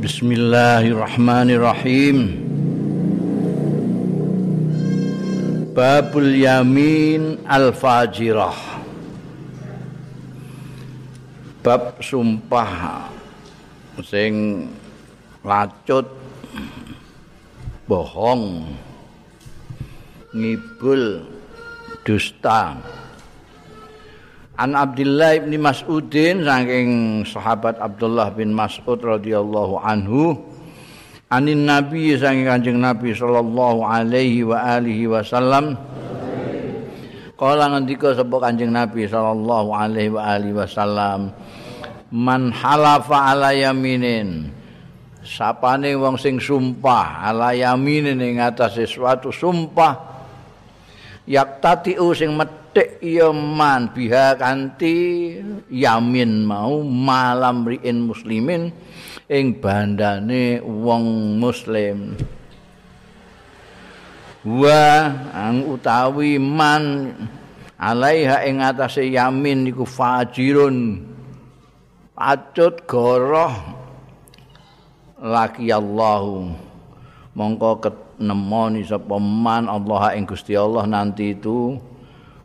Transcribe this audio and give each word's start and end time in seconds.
Bismillahirrahmanirrahim. 0.00 2.40
Babul 5.76 6.40
Yamin 6.40 7.44
Al-Fajirah. 7.44 8.80
Bab 11.60 12.00
sumpah 12.00 13.12
sing 14.00 14.72
lacut 15.44 16.08
bohong 17.84 18.72
ngibul 20.32 21.28
dusta 22.08 22.80
An 24.60 24.76
Abdullah 24.76 25.40
bin 25.40 25.56
Mas'udin 25.56 26.44
saking 26.44 27.24
sahabat 27.24 27.80
Abdullah 27.80 28.28
bin 28.28 28.52
Mas'ud 28.52 29.00
radhiyallahu 29.00 29.80
anhu. 29.80 30.36
Anin 31.32 31.64
Nabi 31.64 32.12
saking 32.12 32.44
Kanjeng 32.44 32.76
Nabi 32.76 33.16
sallallahu 33.16 33.80
alaihi 33.80 34.44
wa 34.44 34.60
alihi 34.60 35.08
wasallam. 35.08 35.80
Kala 37.40 37.72
ngendika 37.72 38.12
sapa 38.12 38.36
Kanjeng 38.36 38.68
Nabi 38.68 39.08
sallallahu 39.08 39.72
alaihi 39.72 40.12
wa 40.12 40.28
alihi 40.28 40.52
wasallam 40.52 41.32
man 42.12 42.52
halafa 42.52 43.32
ala 43.32 43.56
yaminin. 43.56 44.52
Sapane 45.24 45.96
wong 45.96 46.20
sing 46.20 46.36
sumpah 46.36 47.24
ala 47.32 47.56
yaminin 47.56 48.20
ing 48.20 48.44
atase 48.44 48.84
suatu 48.84 49.32
sumpah 49.32 49.96
yak 51.24 51.64
tatiu 51.64 52.12
sing 52.12 52.36
metik 52.70 53.02
ya 53.02 53.34
man 53.34 53.90
biha 53.90 54.38
kanthi 54.38 55.42
yamin 55.74 56.46
mau 56.46 56.86
malam 56.86 57.66
riin 57.66 58.06
muslimin 58.06 58.70
ing 59.26 59.58
bandane 59.58 60.62
wong 60.62 61.34
muslim. 61.34 62.14
Wa 64.46 65.10
ang 65.34 65.66
utawi 65.66 66.38
man 66.38 67.10
alaiha 67.74 68.46
ing 68.46 68.62
atase 68.62 69.02
yamin 69.10 69.66
iku 69.66 69.82
fajirun. 69.82 71.10
Acut 72.14 72.86
goroh. 72.86 73.82
Laki 75.18 75.74
Allahu. 75.74 76.54
Mongko 77.34 77.70
kenemoni 77.82 78.86
sapa 78.86 79.18
man 79.18 79.66
Allah 79.66 80.14
ing 80.14 80.22
Gusti 80.22 80.54
Allah 80.54 80.86
nanti 80.86 81.34
itu 81.34 81.89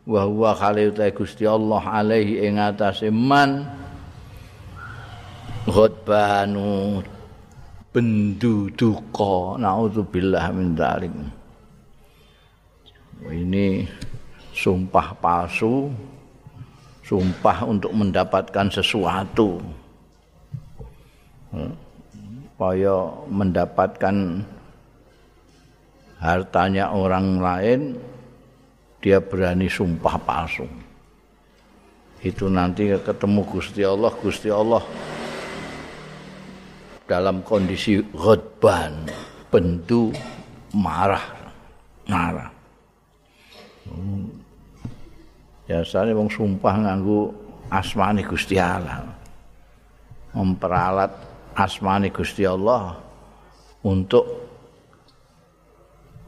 wa 0.06 0.22
huwa 0.22 0.54
khalil 0.54 0.94
Gusti 1.10 1.42
Allah 1.42 1.82
alaihi 1.82 2.46
ing 2.46 2.62
atase 2.62 3.10
man 3.10 3.66
ghadbanu 5.66 7.02
bendu 7.90 8.70
duka. 8.78 9.58
Naudzubillah 9.58 10.54
min 10.54 10.78
dzalik. 10.78 11.10
Ini 13.26 13.82
sumpah 14.54 15.18
palsu 15.18 15.90
sumpah 17.02 17.66
untuk 17.66 17.90
mendapatkan 17.90 18.70
sesuatu. 18.70 19.58
Supaya 22.56 23.10
mendapatkan 23.28 24.44
hartanya 26.16 26.92
orang 26.92 27.26
lain 27.40 27.80
dia 29.06 29.22
berani 29.22 29.70
sumpah 29.70 30.18
palsu. 30.18 30.66
Itu 32.26 32.50
nanti 32.50 32.90
ketemu 32.90 33.46
Gusti 33.46 33.86
Allah 33.86 34.10
Gusti 34.18 34.50
Allah 34.50 34.82
dalam 37.06 37.38
kondisi 37.46 38.02
ghadban 38.02 39.06
bendu 39.46 40.10
marah 40.74 41.22
marah. 42.10 42.50
Hmm. 43.86 44.26
biasanya 45.70 46.10
wong 46.10 46.26
sumpah 46.26 46.74
nganggo 46.74 47.30
asmani 47.70 48.26
Gusti 48.26 48.58
Allah. 48.58 49.06
Memperalat 50.34 51.14
asmani 51.54 52.10
Gusti 52.10 52.42
Allah 52.42 52.98
untuk 53.86 54.26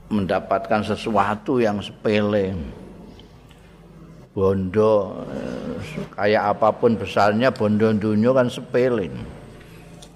mendapatkan 0.09 0.85
sesuatu 0.85 1.61
yang 1.61 1.81
sepele. 1.85 2.57
Bondo 4.33 5.25
kayak 6.15 6.57
apa 6.57 6.69
pun 6.71 6.95
besarnya 6.95 7.53
bondo 7.53 7.93
dunia 7.93 8.33
kan 8.33 8.49
sepele. 8.49 9.13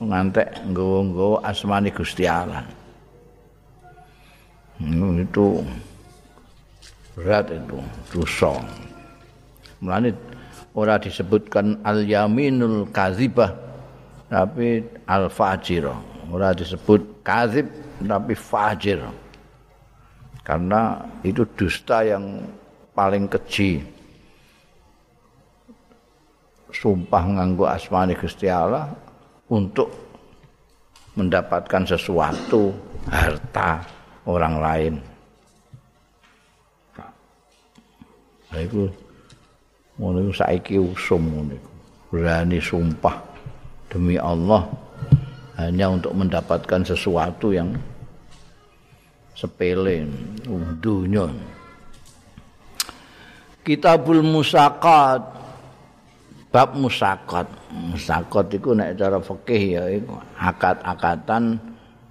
Ngantek 0.03 0.67
nggawa-nggawa 0.67 1.47
asmani 1.47 1.91
Gusti 1.95 2.27
Allah. 2.27 2.67
Hmm, 4.83 5.23
itu 5.23 5.63
berat 7.15 7.55
itu 7.55 7.79
dosa. 8.11 8.59
Mulane 9.79 10.11
ora 10.75 10.99
disebutkan 10.99 11.79
al-yaminul 11.87 12.91
kadzibah 12.91 13.55
tapi 14.27 14.83
al-fajir. 15.07 15.87
Ora 16.33 16.51
disebut 16.51 17.23
kadzib 17.23 17.69
tapi 18.03 18.35
fajir. 18.35 19.22
Karena 20.43 20.99
itu 21.23 21.47
dusta 21.55 22.03
yang 22.03 22.43
paling 22.93 23.31
keji. 23.31 23.83
Sumpah 26.73 27.25
nganggo 27.29 27.69
asmani 27.69 28.17
Gusti 28.17 28.49
Allah 28.49 28.89
untuk 29.53 29.93
mendapatkan 31.15 31.85
sesuatu 31.85 32.73
harta 33.07 33.85
orang 34.25 34.55
lain. 34.59 34.95
Nah 38.53 38.61
itu 38.61 38.89
ngono 40.01 40.33
saiki 40.33 40.81
usum 40.81 41.53
berani 42.09 42.61
sumpah 42.61 43.21
demi 43.93 44.17
Allah 44.17 44.65
hanya 45.61 45.93
untuk 45.93 46.17
mendapatkan 46.17 46.81
sesuatu 46.81 47.53
yang 47.53 47.73
sepele 49.33 50.07
dunya 50.81 51.27
Kitabul 53.63 54.27
Musaqat 54.27 55.23
bab 56.53 56.77
musaqat 56.77 57.49
musaqat 57.73 58.53
iku 58.53 58.77
nek 58.77 59.01
cara 59.01 59.17
fikih 59.17 59.63
ya 59.73 59.83
akad-akatan 60.37 61.57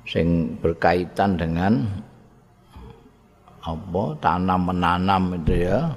sing 0.10 0.58
berkaitan 0.58 1.38
dengan 1.38 1.86
apa 3.62 4.04
tanam 4.18 4.74
menanam 4.74 5.38
itu 5.38 5.70
ya. 5.70 5.94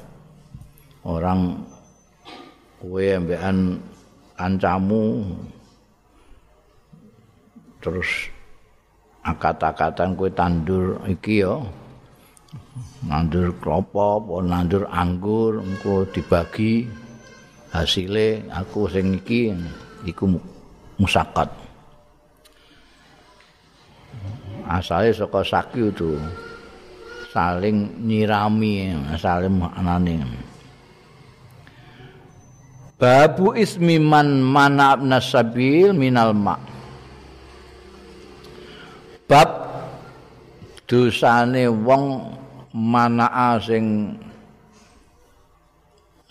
Orang 1.05 1.65
kue 2.81 3.17
ambekan 3.17 3.81
kancamu 4.37 5.25
terus 7.81 8.29
akat-akatan 9.25 10.15
kue 10.15 10.31
tandur 10.31 11.01
iki 11.09 11.43
ya. 11.43 11.59
Nandur 13.09 13.57
klopo 13.59 14.21
apa 14.21 14.35
nandur 14.45 14.85
anggur 14.93 15.61
engko 15.65 16.05
dibagi 16.13 16.87
hasilnya 17.73 18.53
aku 18.53 18.87
sing 18.87 19.19
iki 19.19 19.51
iku 20.05 20.29
musakat. 21.01 21.49
Asalnya 24.65 25.13
saka 25.13 25.45
saki 25.45 25.93
itu 25.93 26.17
saling 27.35 28.07
nyirami 28.07 28.95
saling 29.19 29.59
anane 29.75 30.23
babu 32.95 33.59
ismi 33.59 33.99
man 33.99 34.39
mana 34.39 34.95
nasabil 34.95 35.91
minal 35.91 36.31
ma' 36.31 36.74
bab 39.25 39.49
dosane 40.85 41.69
wong 41.71 42.37
manaa 42.75 43.57
sing 43.63 44.17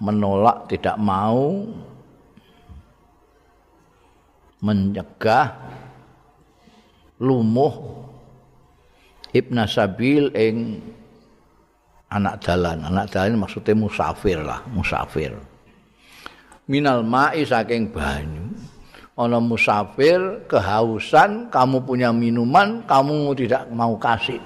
menolak 0.03 0.67
tidak 0.67 0.99
mau 0.99 1.63
mencegah 4.63 5.55
lumuh 7.23 7.73
ibna 9.31 9.63
sabil 9.63 10.27
ing 10.35 10.83
anak 12.11 12.43
dalan. 12.43 12.83
Anak 12.87 13.11
dalan 13.15 13.39
maksudnya 13.39 13.73
musafir 13.75 14.39
lah 14.43 14.61
musafir. 14.71 15.33
Minal 16.67 17.03
ma'i 17.03 17.43
saking 17.43 17.91
banyu 17.91 18.42
ana 19.13 19.37
musafir 19.37 20.45
kehausan 20.49 21.53
kamu 21.53 21.85
punya 21.85 22.09
minuman 22.09 22.81
kamu 22.89 23.37
tidak 23.37 23.69
mau 23.69 23.93
kasih. 23.97 24.41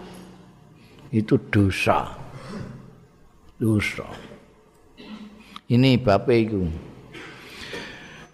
Itu 1.11 1.39
dosa. 1.47 2.11
Dosa. 3.55 4.07
Ini 5.67 5.99
bapak 5.99 6.37
itu 6.37 6.63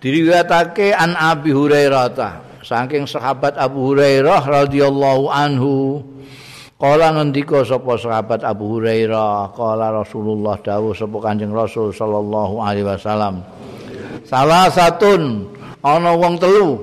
diriwayatake 0.04 0.92
an 0.92 1.16
Abi 1.16 1.56
Hurairah 1.56 2.62
saking 2.62 3.08
sahabat 3.08 3.56
Abu 3.56 3.94
Hurairah 3.94 4.44
radhiyallahu 4.44 5.32
anhu 5.32 6.04
kala 6.76 7.16
ngendika 7.16 7.64
sapa 7.64 7.96
sahabat 7.96 8.44
Abu 8.44 8.78
Hurairah? 8.78 9.56
Kala 9.56 9.96
Rasulullah 9.96 10.60
dawuh 10.60 10.92
sapa 10.92 11.18
Kanjeng 11.24 11.56
Rasul 11.56 11.96
sallallahu 11.96 12.60
alaihi 12.60 12.84
wasallam. 12.84 13.40
Salah 14.28 14.68
satun 14.68 15.48
ana 15.84 16.16
wong 16.16 16.40
telu. 16.40 16.80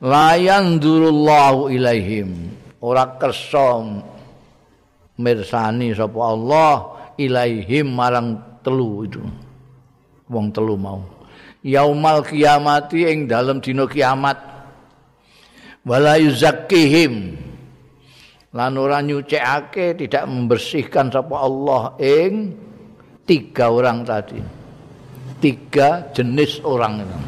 Layan 0.00 0.80
durullahu 0.80 1.68
ilaihim. 1.68 2.56
Ora 2.80 3.20
kersa 3.20 3.84
mirsani 5.20 5.92
sapa 5.92 6.16
Allah 6.16 6.74
ilaihim 7.20 7.92
marang 7.92 8.40
telu 8.64 9.04
itu. 9.04 9.20
Wong 10.30 10.48
telu 10.54 10.78
mau. 10.80 11.04
Yaumal 11.60 12.24
kiamati 12.24 13.04
ing 13.04 13.28
dalam 13.28 13.60
dina 13.60 13.84
kiamat. 13.84 14.38
Wala 15.84 16.16
yuzakkihim. 16.16 17.36
Lan 18.56 18.72
ora 18.80 19.04
nyucikake 19.04 19.94
tidak 20.00 20.24
membersihkan 20.24 21.12
sapa 21.12 21.36
Allah 21.36 21.94
ing 22.00 22.56
tiga 23.28 23.70
orang 23.70 24.02
tadi 24.02 24.59
tiga 25.40 26.06
jenis 26.14 26.60
orang 26.62 27.02
itu. 27.02 27.18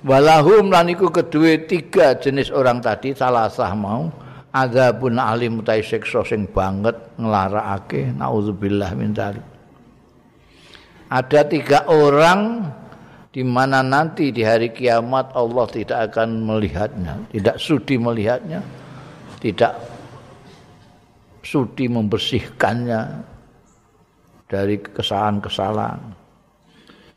Walahum 0.00 0.72
lan 0.72 0.88
iku 0.88 1.12
kedue 1.12 1.68
tiga 1.68 2.16
jenis 2.16 2.48
orang 2.48 2.80
tadi 2.80 3.12
salah 3.12 3.50
sah 3.52 3.76
mau. 3.76 4.08
Azabun 4.50 5.14
alim 5.14 5.62
utai 5.62 5.78
siksa 5.78 6.26
sing 6.26 6.42
banget 6.50 6.98
nglarakake 7.14 8.10
naudzubillah 8.18 8.98
min 8.98 9.14
ada 11.10 11.42
tiga 11.42 11.90
orang 11.90 12.70
di 13.34 13.42
mana 13.42 13.82
nanti 13.82 14.30
di 14.30 14.46
hari 14.46 14.70
kiamat 14.70 15.34
Allah 15.34 15.66
tidak 15.66 16.14
akan 16.14 16.46
melihatnya, 16.46 17.18
tidak 17.34 17.58
sudi 17.58 17.98
melihatnya, 17.98 18.62
tidak 19.42 19.74
sudi 21.42 21.90
membersihkannya 21.90 23.26
dari 24.46 24.78
kesalahan-kesalahan 24.78 25.98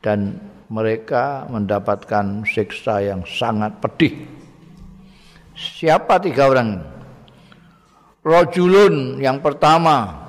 dan 0.04 0.36
mereka 0.68 1.48
mendapatkan 1.48 2.44
siksa 2.44 3.00
yang 3.00 3.24
sangat 3.24 3.80
pedih. 3.80 4.14
Siapa 5.56 6.20
tiga 6.20 6.52
orang? 6.52 6.84
Rojulun 8.26 9.24
yang 9.24 9.40
pertama. 9.40 10.20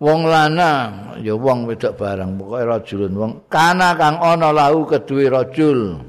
Wong 0.00 0.24
lanang 0.24 1.20
ya 1.20 1.36
wong 1.36 1.68
wedok 1.68 1.96
barang. 1.96 2.40
Pokoke 2.40 2.64
rajulun. 2.64 3.12
Wong 3.14 3.32
kana 3.48 3.96
kang 3.96 4.16
ana 4.20 4.48
lahu 4.50 4.88
kedue 4.88 5.28
rajul. 5.28 6.00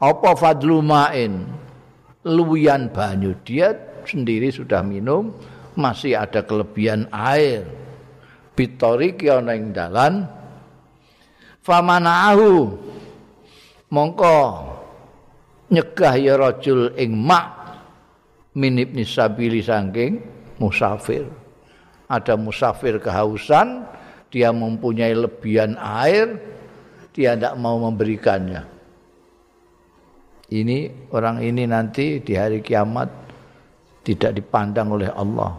Apa 0.00 0.30
fadlu 0.38 0.80
main? 0.80 1.44
Luwian 2.24 2.88
banyu. 2.94 3.36
Dia 3.44 3.74
sendiri 4.06 4.48
sudah 4.48 4.80
minum. 4.80 5.34
Masih 5.74 6.16
ada 6.16 6.40
kelebihan 6.46 7.10
air. 7.12 7.66
Bitori 8.54 9.14
ana 9.28 9.52
ing 9.52 9.74
dalan 9.74 10.39
famanahu 11.70 12.74
mongko 13.94 14.38
nyegah 15.70 16.14
ya 16.18 16.34
rajul 16.34 16.90
ing 16.98 17.14
mak 17.14 17.46
minib 18.58 18.90
nisabili 18.90 19.62
saking 19.62 20.18
musafir 20.58 21.30
ada 22.10 22.34
musafir 22.34 22.98
kehausan, 22.98 23.86
dia 24.34 24.50
mempunyai 24.50 25.14
lebihan 25.14 25.78
air, 25.78 26.42
dia 27.14 27.38
tidak 27.38 27.54
mau 27.54 27.78
memberikannya. 27.78 28.66
Ini 30.50 31.06
orang 31.14 31.38
ini 31.46 31.62
nanti 31.70 32.18
di 32.18 32.34
hari 32.34 32.58
kiamat 32.58 33.06
tidak 34.02 34.34
dipandang 34.42 34.90
oleh 34.90 35.06
Allah. 35.14 35.54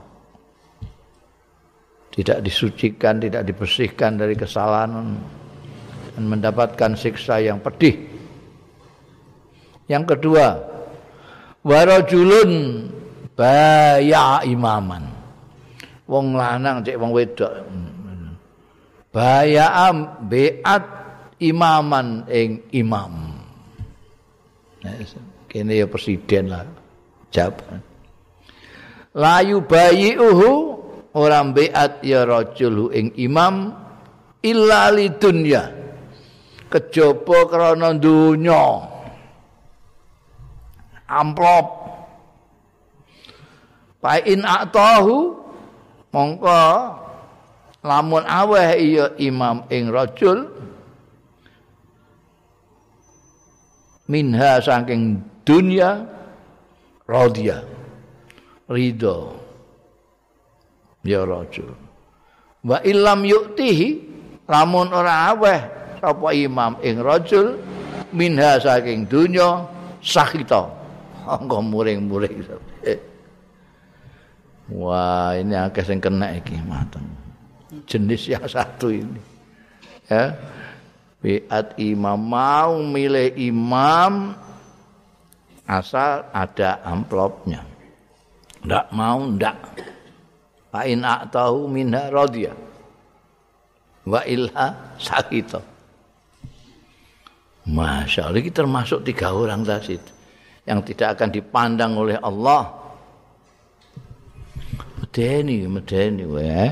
Tidak 2.12 2.44
disucikan, 2.44 3.24
tidak 3.24 3.48
dibersihkan 3.48 4.20
dari 4.20 4.36
kesalahan 4.36 5.16
dan 6.16 6.24
mendapatkan 6.28 6.92
siksa 6.96 7.40
yang 7.40 7.60
pedih. 7.60 7.98
Yang 9.88 10.16
kedua, 10.16 10.60
warajulun 11.66 12.52
baya 13.36 14.44
imaman. 14.48 15.10
Wong 16.08 16.36
lanang 16.36 16.84
cek 16.84 17.00
wong 17.00 17.12
wedok. 17.16 17.52
Bayam 19.12 20.28
beat 20.32 20.84
imaman 21.44 22.28
ing 22.32 22.64
imam. 22.72 23.14
Kene 25.52 25.84
ya 25.84 25.88
presiden 25.88 26.48
lah 26.48 26.64
jabat 27.32 27.92
layu 29.16 29.64
bayi 29.64 30.16
uhu 30.16 30.80
orang 31.16 31.52
beat 31.52 32.04
ya 32.04 32.24
rajul 32.24 32.92
ing 32.96 33.12
imam 33.20 33.76
illa 34.40 34.92
li 34.92 35.12
dunya 35.20 35.68
kejaba 36.72 37.52
krana 37.52 37.92
dunya. 38.00 38.88
Amplop. 41.12 41.68
Pa 44.00 44.18
in 44.24 44.42
atahu 44.48 45.36
mongko 46.10 46.64
lamun 47.86 48.24
aweh 48.26 48.70
iya 48.80 49.06
imam 49.22 49.68
ing 49.70 49.94
rajul 49.94 50.50
minha 54.10 54.58
saking 54.58 55.22
dunya 55.46 56.02
radhiya 57.06 57.62
ridho 58.72 59.38
ya 61.06 61.22
rajul. 61.28 61.76
Wa 62.66 62.82
illam 62.82 63.22
yu'tihi 63.26 63.88
lamun 64.50 64.90
ora 64.96 65.36
aweh 65.36 65.81
sapa 66.02 66.34
imam 66.34 66.74
ing 66.82 66.98
rajul 67.00 67.62
minha 68.10 68.58
saking 68.58 69.06
dunya 69.06 69.62
sakhita 70.02 70.66
anggo 71.38 71.62
muring-muring 71.62 72.42
Wah, 74.72 75.36
ini 75.36 75.52
akeh 75.52 75.84
sing 75.84 76.00
kena 76.00 76.32
iki 76.32 76.56
mateng. 76.64 77.04
Jenis 77.84 78.32
yang 78.32 78.48
satu 78.48 78.88
ini. 78.88 79.20
Ya. 80.08 80.32
Biat 81.20 81.76
imam 81.76 82.18
mau 82.18 82.80
milih 82.80 83.36
imam 83.36 84.32
asal 85.68 86.24
ada 86.32 86.80
amplopnya. 86.88 87.68
Ndak 88.64 88.86
mau 88.96 89.20
ndak. 89.28 89.60
Fa 90.72 90.88
in 90.88 91.04
a'tahu 91.04 91.68
minha 91.68 92.08
radhiya. 92.08 92.56
Wa 94.08 94.24
illa 94.24 94.96
sakita. 94.96 95.71
Masya 97.72 98.28
Allah, 98.28 98.44
ini 98.44 98.52
termasuk 98.52 99.08
tiga 99.08 99.32
orang 99.32 99.64
tadi. 99.64 99.96
Yang 100.68 100.94
tidak 100.94 101.18
akan 101.18 101.30
dipandang 101.32 101.96
oleh 101.96 102.20
Allah. 102.20 102.68
Medeni 105.00 105.66
medeni 105.66 106.24
weh. 106.28 106.72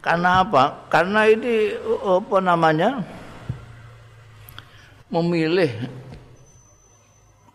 Karena 0.00 0.46
apa? 0.46 0.88
Karena 0.88 1.26
ini 1.26 1.74
apa 2.06 2.36
namanya? 2.38 3.02
Memilih 5.10 5.68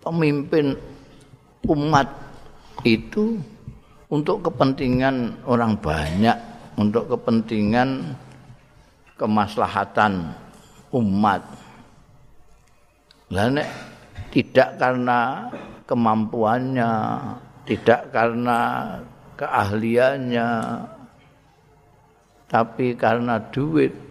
pemimpin 0.03 0.75
umat 1.65 2.11
itu 2.83 3.39
untuk 4.11 4.45
kepentingan 4.45 5.41
orang 5.47 5.79
banyak 5.79 6.35
untuk 6.75 7.07
kepentingan 7.07 8.13
kemaslahatan 9.15 10.35
umat 10.91 11.41
lah 13.33 13.49
tidak 14.29 14.69
karena 14.77 15.49
kemampuannya 15.89 16.91
tidak 17.65 18.13
karena 18.13 18.59
keahliannya 19.39 20.49
tapi 22.45 22.93
karena 22.93 23.41
duit 23.49 24.05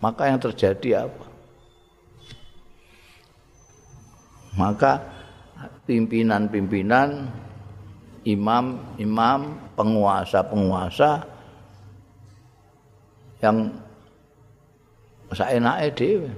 maka 0.00 0.32
yang 0.32 0.40
terjadi 0.40 1.04
apa? 1.04 1.26
Maka 4.56 4.92
pimpinan-pimpinan 5.84 7.28
imam-imam 8.24 9.40
penguasa-penguasa 9.76 11.24
yang 13.40 13.72
seenaknya 15.32 15.88
dewe 15.96 16.28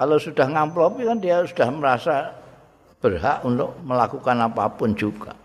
kalau 0.00 0.16
sudah 0.16 0.48
ngamplopi 0.48 1.04
kan 1.04 1.20
dia 1.20 1.44
sudah 1.44 1.68
merasa 1.68 2.32
berhak 3.04 3.44
untuk 3.44 3.76
melakukan 3.84 4.48
apa 4.48 4.64
pun 4.72 4.96
juga 4.96 5.36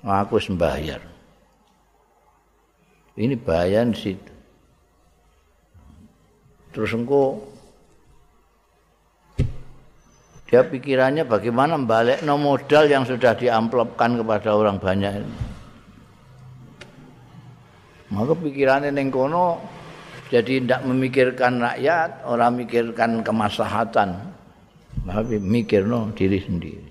aku 0.00 0.40
sembayar. 0.40 1.04
Ini 3.12 3.36
bahaya 3.36 3.84
di 3.84 3.92
situ. 3.92 4.32
Terus 6.72 6.96
engko 6.96 7.44
dia 10.48 10.64
pikirannya 10.64 11.28
bagaimana 11.28 11.76
balik 11.76 12.24
no 12.24 12.40
modal 12.40 12.88
yang 12.88 13.04
sudah 13.04 13.36
diamplopkan 13.36 14.16
kepada 14.16 14.56
orang 14.56 14.80
banyak 14.80 15.12
ini. 15.20 15.36
Maka 18.16 18.32
pikirannya 18.32 18.88
neng 18.88 19.12
kono 19.12 19.60
jadi 20.32 20.64
tidak 20.64 20.80
memikirkan 20.88 21.60
rakyat, 21.60 22.24
orang 22.24 22.64
mikirkan 22.64 23.20
kemaslahatan, 23.20 24.16
tapi 25.04 25.36
mikir 25.36 25.84
no 25.84 26.08
diri 26.16 26.40
sendiri. 26.40 26.88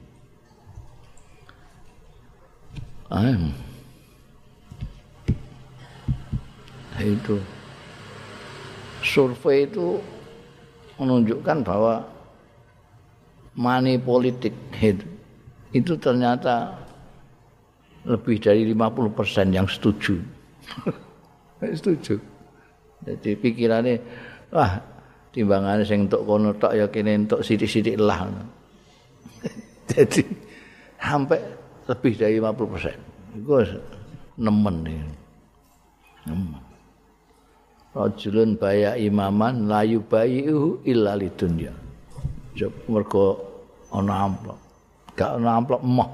Ah, 3.09 3.33
itu 7.01 7.41
survei 9.01 9.65
itu 9.65 9.97
menunjukkan 11.01 11.65
bahwa 11.65 12.05
money 13.57 13.97
politik 13.97 14.53
itu, 14.77 15.01
itu 15.73 15.97
ternyata 15.97 16.77
lebih 18.05 18.37
dari 18.37 18.69
50% 18.69 19.49
yang 19.49 19.65
setuju. 19.65 20.21
setuju. 21.81 22.30
Jadi 23.01 23.33
pikirannya 23.33 23.95
wah 24.53 24.77
timbangannya 25.33 25.87
sing 25.87 26.05
untuk 26.05 26.27
kono 26.27 26.53
tok 26.53 26.75
ya 26.75 26.85
kene 26.91 27.25
untuk 27.25 27.41
sithik-sithik 27.41 27.97
lah. 27.97 28.29
Jadi 29.91 30.21
sampai 31.01 31.39
lebih 31.89 32.13
dari 32.15 32.37
50 32.37 32.71
persen. 32.71 32.97
Itu 33.33 33.55
nemen 34.37 34.75
nih. 34.85 34.99
Nemen. 36.29 36.63
Rajulun 37.91 38.55
baya 38.55 38.95
imaman 38.95 39.67
layu 39.67 39.99
bayihu 40.05 40.79
illa 40.87 41.17
lidunya. 41.19 41.75
Jok 42.55 42.87
mergo 42.87 43.27
ana 43.91 44.31
amplop. 44.31 44.59
Gak 45.19 45.35
ana 45.35 45.59
amplop 45.59 45.83
moh. 45.83 46.11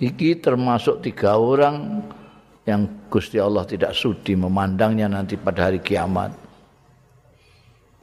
Iki 0.00 0.40
termasuk 0.40 1.04
tiga 1.04 1.36
orang 1.36 2.00
yang 2.62 2.86
Gusti 3.10 3.42
Allah 3.42 3.66
tidak 3.66 3.94
sudi 3.94 4.38
memandangnya 4.38 5.10
nanti 5.10 5.34
pada 5.34 5.70
hari 5.70 5.82
kiamat 5.82 6.30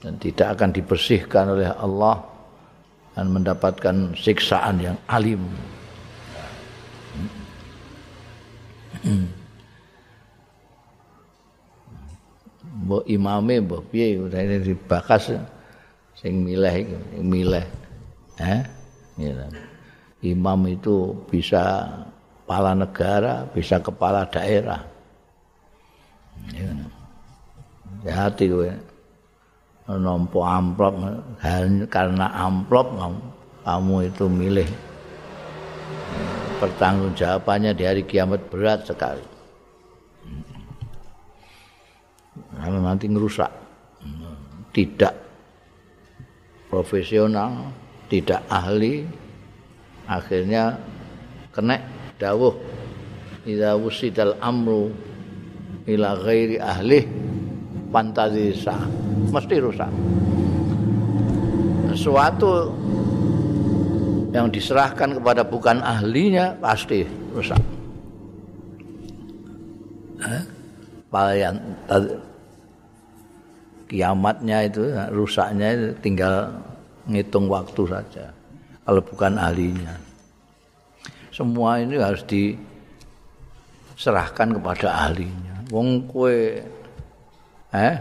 dan 0.03 0.19
tidak 0.19 0.59
akan 0.59 0.69
dibersihkan 0.75 1.45
oleh 1.55 1.71
Allah 1.71 2.23
dan 3.15 3.31
mendapatkan 3.31 4.15
siksaan 4.15 4.79
yang 4.79 4.97
alim. 5.07 5.43
Mbok 12.79 13.03
imame 13.11 13.59
mbok 13.63 13.91
piye 13.91 14.19
udah 14.19 14.39
dibakas 14.63 15.35
sing 16.15 16.43
milih 16.43 16.73
iku 16.83 16.95
milih. 17.23 17.65
Eh? 18.39 18.63
Imam 20.23 20.59
itu 20.67 21.15
bisa 21.27 21.87
kepala 22.49 22.73
negara, 22.73 23.45
bisa 23.53 23.77
kepala 23.77 24.25
daerah. 24.25 24.81
Ya, 28.01 28.25
hati 28.25 28.49
gue. 28.49 28.73
Nompo 29.85 30.41
amplop, 30.41 30.97
karena 31.93 32.25
amplop 32.33 32.89
kamu 33.61 34.09
itu 34.09 34.25
milih. 34.25 34.65
Pertanggung 36.57 37.13
jawabannya 37.13 37.77
di 37.77 37.85
hari 37.85 38.01
kiamat 38.01 38.41
berat 38.49 38.81
sekali. 38.81 39.21
Karena 42.57 42.81
nanti 42.81 43.05
ngerusak. 43.13 43.53
Tidak 44.73 45.13
profesional, 46.65 47.69
tidak 48.09 48.41
ahli, 48.49 49.05
akhirnya 50.09 50.81
kena 51.53 51.98
dawuh. 52.19 52.53
Idza 53.47 53.73
wusidal 53.79 54.35
amru 54.43 54.91
ila 55.87 56.19
ghairi 56.19 56.59
ahli 56.59 57.01
pantadisa 57.89 58.75
mesti 59.31 59.55
rusak. 59.57 59.91
Sesuatu 61.95 62.69
yang 64.29 64.51
diserahkan 64.53 65.17
kepada 65.17 65.41
bukan 65.41 65.81
ahlinya 65.81 66.53
pasti 66.61 67.01
rusak. 67.33 67.57
Eh? 70.19 70.43
Palayan 71.09 71.57
kiamatnya 73.89 74.69
itu 74.69 74.93
rusaknya 75.09 75.67
itu 75.73 75.87
tinggal 76.05 76.53
ngitung 77.09 77.49
waktu 77.49 77.81
saja. 77.89 78.29
Kalau 78.85 79.01
bukan 79.01 79.33
ahlinya 79.41 80.08
semua 81.39 81.79
ini 81.79 81.95
harus 81.95 82.19
diserahkan 82.27 84.59
kepada 84.59 85.07
ahlinya. 85.07 85.63
Wong 85.71 86.03
kue 86.11 86.59
eh 87.71 87.95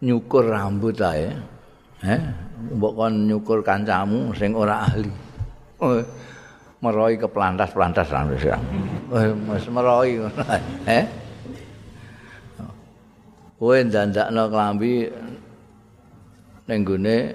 nyukur 0.00 0.48
rambut 0.48 0.96
ae. 1.04 1.28
Eh, 2.08 2.20
mbok 2.72 2.96
kon 2.96 3.28
nyukur 3.28 3.60
kancamu 3.60 4.32
sing 4.32 4.56
ora 4.56 4.88
ahli. 4.88 5.12
Oh, 5.84 6.00
meroi 6.80 7.20
ke 7.20 7.28
pelantas-pelantas 7.28 8.08
rambut 8.08 8.40
ya. 8.40 8.56
Oh, 9.12 9.36
mas 9.44 9.68
meroi 9.68 10.24
eh. 10.88 11.04
Kowe 13.60 13.76
ndandakno 13.84 14.48
klambi 14.48 15.04
ning 16.64 16.80
gone 16.86 17.34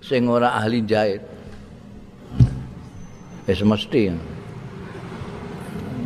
sing 0.00 0.24
ora 0.32 0.56
ahli 0.56 0.80
jahit. 0.86 1.33
Wis 3.44 3.60
mesti. 3.60 4.12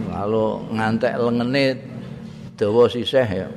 Kalau 0.08 0.66
ngantek 0.74 1.14
lengene 1.14 1.64
dawa 2.58 2.90
sisih 2.90 3.28
ya. 3.28 3.48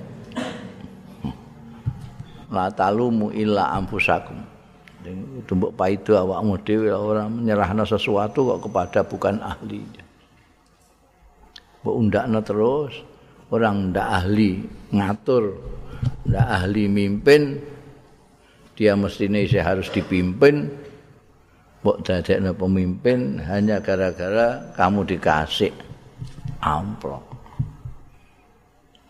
La 2.52 2.68
talumu 2.70 3.32
illa 3.32 3.72
ampusakum 3.74 4.52
itu 5.10 5.52
mbok 5.58 5.74
paido 5.74 6.14
awakmu 6.14 6.62
dhewe 6.62 6.94
ora 6.94 7.26
menyerahno 7.26 7.82
sesuatu 7.88 8.54
kok 8.56 8.70
kepada 8.70 9.02
bukan 9.02 9.42
ahli. 9.42 9.82
Mbok 11.82 11.96
undakno 11.98 12.40
terus 12.46 12.94
orang 13.50 13.90
ndak 13.90 14.06
ahli 14.06 14.62
ngatur 14.94 15.58
ndak 16.30 16.48
ahli 16.62 16.84
mimpin 16.86 17.58
dia 18.78 18.94
mestine 18.94 19.42
harus 19.50 19.90
dipimpin 19.90 20.70
mbok 21.82 21.98
dadekno 22.06 22.54
pemimpin 22.54 23.42
hanya 23.42 23.82
gara-gara 23.82 24.62
kamu 24.78 25.02
dikasih 25.02 25.74
amplop. 26.62 27.26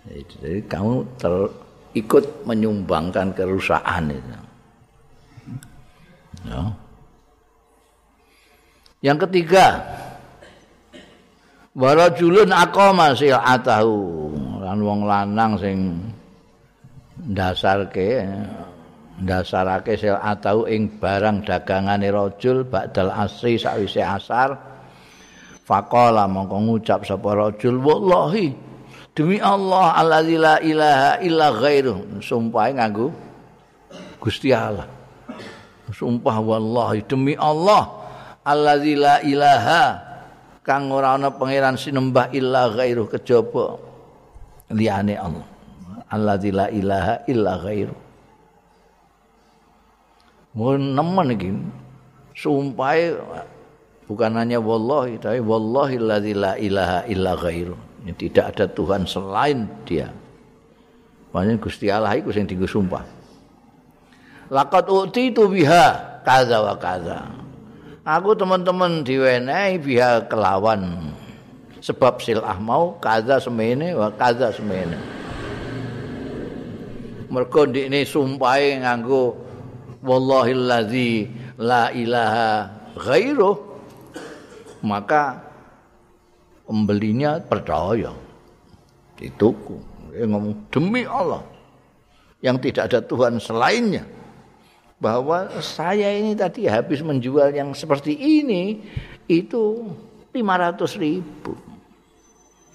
Jadi 0.08 0.64
kamu 0.72 1.04
ter, 1.20 1.34
ikut 2.00 2.48
menyumbangkan 2.48 3.36
kerusakan 3.36 4.16
itu. 4.16 4.40
Ya. 6.48 6.64
Yang 9.02 9.18
ketiga, 9.28 9.84
warajulun 11.76 12.50
aqama 12.56 13.14
sil'atahu 13.14 14.00
lan 14.64 14.80
wong 14.80 15.02
lanang 15.06 15.54
sing 15.60 15.78
ndasarke 17.22 18.26
ndasarake 19.22 19.94
sel 19.96 20.18
atau 20.18 20.66
ing 20.66 20.98
barang 20.98 21.46
dagangane 21.46 22.10
rajul 22.10 22.66
ba'dal 22.66 23.14
asri 23.14 23.62
sawise 23.62 24.02
asar. 24.02 24.58
Faqala 25.62 26.26
mongko 26.26 26.58
ngucap 26.58 27.06
sapa 27.06 27.38
rajul 27.38 27.78
wallahi 27.80 28.50
demi 29.14 29.38
Allah 29.38 29.94
allazi 29.94 30.36
la 30.42 30.58
ilaha 30.58 31.22
illa 31.22 31.48
ghairu 31.54 32.20
sumpah 32.20 32.74
nganggo 32.74 33.14
Gusti 34.18 34.50
Allah. 34.50 34.90
Sumpah 35.92 36.38
wallahi 36.42 37.06
demi 37.06 37.38
Allah 37.38 37.88
allazi 38.42 38.98
la 38.98 39.22
ilaha 39.22 39.84
kang 40.66 40.90
ora 40.90 41.14
ana 41.14 41.30
pangeran 41.30 41.78
sinembah 41.78 42.34
illa 42.34 42.74
ghairu 42.74 43.06
kejaba 43.06 43.78
liyane 44.74 45.14
Allah. 45.14 45.48
Allazi 46.12 46.50
la 46.52 46.68
ilaha 46.68 47.24
illa 47.30 47.56
ghairu 47.62 47.96
mun 50.58 50.96
nemen 50.98 51.28
iki. 51.36 51.52
Sumpah 52.32 52.96
bukan 54.08 54.32
hanya 54.40 54.58
wallahi 54.58 55.20
tapi 55.20 55.44
wallahi 55.44 55.96
la 56.00 56.18
ilaha 56.58 57.00
illa 57.06 57.32
ghairu. 57.36 57.78
Tidak 58.02 58.46
ada 58.56 58.66
Tuhan 58.66 59.06
selain 59.06 59.70
dia. 59.86 60.10
Makanya 61.32 61.56
Gusti 61.62 61.88
Allah 61.88 62.18
iku 62.18 62.34
sing 62.34 62.50
dienggo 62.50 62.68
sumpah 62.68 63.22
laqad 64.52 64.86
utitu 64.92 65.48
biha 65.48 66.20
kaza 66.28 66.60
wa 66.60 66.76
kaza. 66.76 67.32
Aku 68.04 68.36
teman-teman 68.36 69.08
diwenehi 69.08 69.80
biha 69.80 70.28
kelawan. 70.28 71.16
Sebab 71.82 72.22
silah 72.22 72.60
mau 72.62 73.00
kaza 73.02 73.42
semene 73.42 73.96
wa 73.96 74.12
kaza 74.14 74.54
semene. 74.54 75.00
Mergo 77.32 77.64
ndekne 77.64 78.04
sumpahe 78.04 78.84
nganggo 78.84 79.40
wallahillazi 80.02 81.30
la 81.62 81.94
ilaha 81.94 82.70
ghairuh. 82.98 83.58
Maka 84.82 85.38
pembelinya 86.66 87.38
percaya. 87.42 88.12
Dituku. 89.16 89.78
Dia 90.12 90.28
ngomong 90.28 90.68
demi 90.74 91.08
Allah 91.08 91.46
yang 92.42 92.58
tidak 92.58 92.92
ada 92.92 93.00
Tuhan 93.00 93.38
selainnya. 93.38 94.04
Bahwa 95.02 95.50
saya 95.62 96.14
ini 96.14 96.38
tadi 96.38 96.70
habis 96.70 97.02
menjual 97.02 97.54
yang 97.54 97.74
seperti 97.74 98.14
ini 98.14 98.82
itu 99.26 99.90
500 100.34 101.02
ribu. 101.02 101.54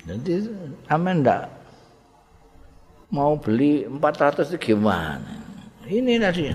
Jadi 0.07 0.47
aman 0.87 1.23
enggak 1.23 1.57
mau 3.11 3.39
beli 3.39 3.87
400 3.87 4.55
itu 4.55 4.75
gimana? 4.75 5.43
Ini 5.87 6.19
tadi 6.19 6.51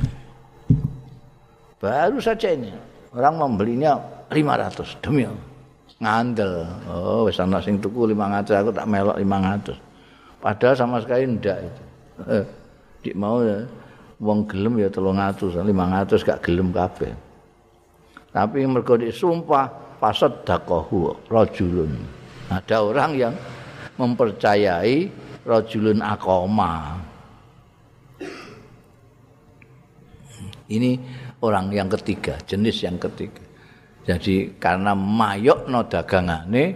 baru 1.81 2.21
saja 2.21 2.53
ini 2.53 2.69
orang 3.17 3.41
membelinya 3.41 3.97
500 4.29 5.01
demi 5.01 5.25
ngandel. 6.01 6.65
Oh, 6.89 7.25
wis 7.25 7.38
ana 7.41 7.61
sing 7.61 7.77
tuku 7.81 8.09
500, 8.13 8.61
aku 8.61 8.71
tak 8.73 8.88
melok 8.89 9.17
500. 9.17 9.77
Padahal 10.41 10.75
sama 10.77 10.97
sekali 11.01 11.29
ndak 11.29 11.57
itu. 11.61 11.83
Eh, 12.29 12.45
dik 13.05 13.15
mau 13.17 13.41
ya 13.41 13.65
wong 14.21 14.45
gelem 14.45 14.81
ya 14.81 14.89
300, 14.89 15.61
500 15.61 16.25
gak 16.25 16.41
gelem 16.45 16.69
kabeh. 16.73 17.13
Tapi 18.31 18.63
mergo 18.63 18.95
sumpah 19.11 19.67
pasat 20.01 20.45
dakohu 20.47 21.13
rajulun. 21.27 21.93
Ada 22.50 22.81
orang 22.81 23.11
yang 23.17 23.33
mempercayai 24.00 25.09
rajulun 25.45 26.00
akoma. 26.01 26.97
Ini 30.71 30.95
orang 31.41 31.74
yang 31.74 31.89
ketiga, 31.89 32.38
jenis 32.45 32.86
yang 32.86 32.98
ketiga. 33.01 33.41
Jadi 34.01 34.57
karena 34.57 34.98
mayok 34.98 35.69
no 35.69 35.86
dagangane 35.86 36.74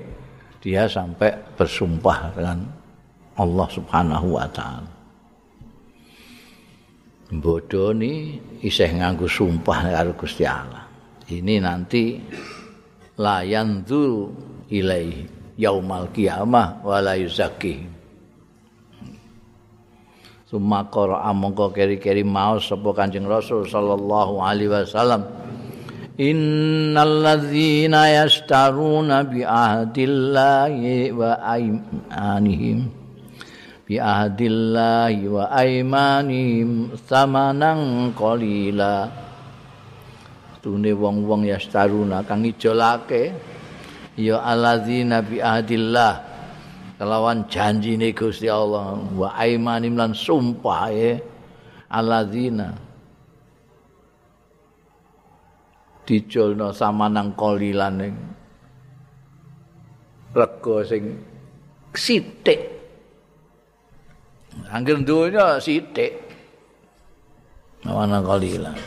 dia 0.61 0.85
sampai 0.85 1.33
bersumpah 1.57 2.33
dengan 2.37 2.59
Allah 3.37 3.67
Subhanahu 3.69 4.27
wa 4.37 4.47
taala. 4.49 4.91
Bodoh 7.33 7.89
ni 7.89 8.37
isih 8.61 8.93
nganggo 9.01 9.25
sumpah 9.25 9.89
karo 9.89 10.13
Gusti 10.13 10.45
Allah. 10.45 10.85
Ini 11.25 11.57
nanti 11.57 12.21
layan 13.17 13.81
dzul 13.81 14.29
ilai 14.69 15.25
yaumal 15.57 16.13
qiyamah 16.13 16.85
wa 16.85 16.97
la 17.01 17.17
qara 20.45 21.33
mongko 21.33 21.73
keri-keri 21.73 22.21
maos 22.21 22.69
sapa 22.69 22.93
Kanjeng 22.93 23.25
Rasul 23.25 23.65
sallallahu 23.65 24.37
alaihi 24.39 24.69
wasallam. 24.69 25.25
innalladzina 26.15 28.07
yashtaruna 28.23 29.27
bi 29.27 29.43
ahdillahi 29.43 31.11
wa 31.11 31.35
aymanihim. 31.43 32.87
Bi 33.85 33.99
ahdillahi 33.99 35.27
wa 35.27 35.51
aymanihim 35.51 36.95
samanan 37.03 38.15
qalila. 38.15 39.11
Tune 40.63 40.93
wong-wong 40.97 41.45
yashtaruna 41.45 42.25
kang 42.25 42.41
ijolake 42.41 43.35
ya 44.17 44.41
alladzina 44.41 45.21
bi 45.21 45.37
ahdillah 45.37 46.24
kelawan 46.95 47.47
janjine 47.51 48.15
Gusti 48.15 48.47
Allah 48.47 48.95
wa 49.15 49.29
aymanim 49.35 49.99
lan 49.99 50.15
sumpah 50.15 50.91
alladzina 51.91 52.71
diculno 56.05 56.69
samanang 56.69 57.33
kolilan 57.33 57.93
ning 57.97 58.15
rega 60.35 60.77
sing 60.85 61.03
sithik. 61.95 62.61
Anggere 64.69 65.03
donya 65.03 65.57
sithik. 65.59 66.13
Samanang 67.81 68.23
kolilan. 68.23 68.77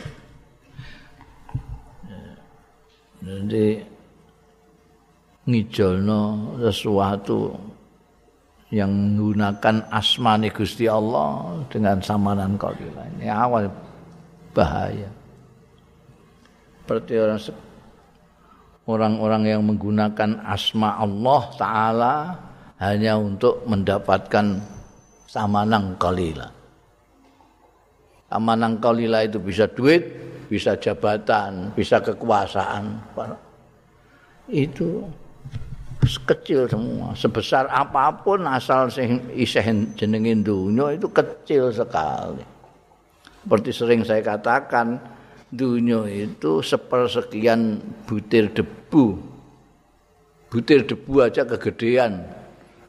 Jadi 3.19 3.67
ngijolno 5.49 6.21
sesuatu 6.61 7.51
yang 8.69 8.89
menggunakan 8.93 9.89
asmani 9.89 10.53
Gusti 10.53 10.85
Allah 10.85 11.57
dengan 11.73 11.97
samanan 12.01 12.53
kolilan 12.57 13.09
ini 13.17 13.29
awal 13.29 13.65
bahaya 14.53 15.09
seperti 16.85 17.21
orang 18.89 19.21
orang 19.21 19.43
yang 19.45 19.61
menggunakan 19.61 20.41
asma 20.41 20.97
Allah 20.97 21.41
taala 21.57 22.15
hanya 22.81 23.19
untuk 23.19 23.61
mendapatkan 23.69 24.57
samanang 25.29 25.93
kalila. 26.01 26.49
Samanang 28.25 28.81
kalila 28.81 29.21
itu 29.21 29.37
bisa 29.37 29.69
duit, 29.69 30.01
bisa 30.49 30.73
jabatan, 30.79 31.69
bisa 31.77 32.01
kekuasaan. 32.01 32.97
Itu 34.49 35.05
kecil 36.01 36.65
semua. 36.65 37.11
Sebesar 37.13 37.67
apa 37.67 38.11
pun 38.23 38.47
asal 38.47 38.87
sing 38.89 39.19
isih 39.35 39.63
jenengin 39.93 40.41
dunia 40.41 40.95
itu 40.95 41.07
kecil 41.11 41.69
sekali. 41.69 42.43
Seperti 43.43 43.69
sering 43.71 44.01
saya 44.03 44.21
katakan, 44.21 44.99
dunia 45.49 46.05
itu 46.07 46.61
sepersekian 46.61 47.81
butir 48.05 48.51
debu. 48.53 49.17
Butir 50.49 50.85
debu 50.85 51.13
aja 51.21 51.45
kegedean 51.45 52.25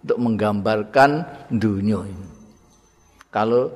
untuk 0.02 0.18
menggambarkan 0.20 1.24
dunia 1.52 2.04
ini. 2.08 2.28
Kalau 3.30 3.70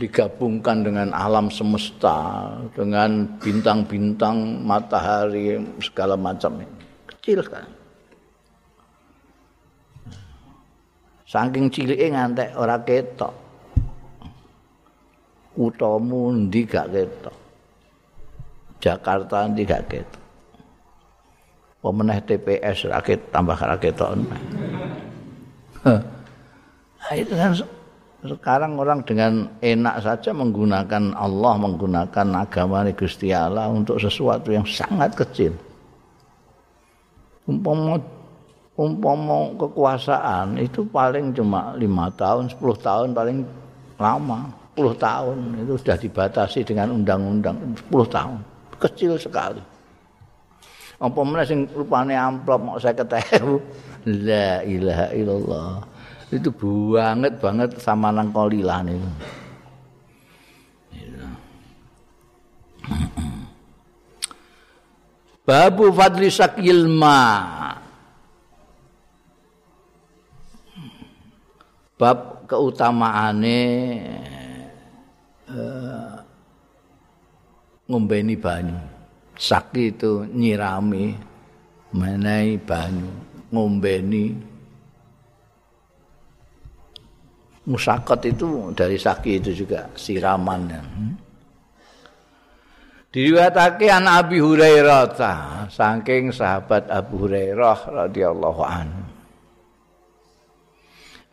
digabungkan 0.00 0.80
dengan 0.80 1.12
alam 1.12 1.52
semesta, 1.52 2.48
dengan 2.72 3.28
bintang-bintang, 3.36 4.64
matahari, 4.64 5.60
segala 5.84 6.16
macam 6.16 6.64
ini. 6.64 6.79
Kecil 7.20 7.44
kan. 7.44 7.68
Saking 11.28 11.68
ciliknya 11.68 12.16
ngantek 12.16 12.56
ora 12.56 12.80
ketok. 12.80 13.52
utamu 15.60 16.32
ndi 16.32 16.64
gak 16.64 16.88
ketok. 16.88 17.36
Jakarta 18.80 19.44
ndi 19.44 19.68
gak 19.68 19.84
ketok. 19.92 20.24
Pemenah 21.84 22.24
TPS 22.24 22.88
rakyat 22.88 23.20
tambah 23.28 23.56
rakyat 23.56 23.94
tahun. 24.00 24.20
itu 27.20 27.34
kan 27.36 27.52
sekarang 28.20 28.76
orang 28.76 29.00
dengan 29.04 29.48
enak 29.60 30.04
saja 30.04 30.32
menggunakan 30.32 31.16
Allah, 31.16 31.54
menggunakan 31.56 32.28
agama 32.36 32.84
Gusti 32.92 33.32
Allah 33.32 33.68
untuk 33.68 33.96
sesuatu 33.96 34.52
yang 34.52 34.64
sangat 34.64 35.16
kecil. 35.16 35.52
Umpama 37.48 37.96
umpama 38.76 39.52
kekuasaan 39.60 40.56
itu 40.60 40.84
paling 40.88 41.32
cuma 41.36 41.76
lima 41.76 42.08
tahun, 42.16 42.48
sepuluh 42.48 42.76
tahun 42.76 43.12
paling 43.12 43.44
lama. 44.00 44.60
10 44.80 44.96
tahun 44.96 45.36
itu 45.60 45.74
sudah 45.76 45.96
dibatasi 46.00 46.64
dengan 46.64 46.94
undang-undang 46.96 47.58
10 47.90 47.90
tahun. 48.08 48.40
Kecil 48.80 49.12
sekali. 49.20 49.60
Apa 51.00 51.20
mana 51.20 51.44
sing 51.44 51.68
rupane 51.76 52.16
amplop 52.16 52.60
mau 52.60 52.76
saya 52.80 52.96
ketahui 52.96 53.60
la 54.24 54.64
ilaha 54.64 55.06
illallah. 55.12 55.72
Itu 56.32 56.48
banget 56.54 57.36
banget 57.42 57.70
sama 57.82 58.08
nang 58.08 58.32
kolilan 58.32 58.88
itu 58.88 59.10
Babu 65.44 65.88
fadli 65.90 66.28
sakil 66.28 66.86
Bab 72.00 72.48
keutamaane 72.48 73.60
uh, 75.52 76.16
ngombeni 77.90 78.34
banyu. 78.40 78.78
Sakti 79.40 79.92
itu 79.92 80.24
nyirami, 80.28 81.16
menai 81.96 82.56
banyu, 82.60 83.08
ngombeni. 83.52 84.36
Musakot 87.68 88.20
itu 88.24 88.72
dari 88.72 88.96
sakti 88.96 89.36
itu 89.36 89.52
juga 89.52 89.88
siraman. 89.92 90.60
Hmm? 90.72 91.29
Diriwayatake 93.10 93.90
an 93.90 94.06
Abi 94.06 94.38
Hurairah 94.38 95.18
saking 95.66 96.30
sahabat 96.30 96.86
Abu 96.86 97.26
Hurairah 97.26 97.90
radhiyallahu 97.90 98.62
anhu. 98.62 99.02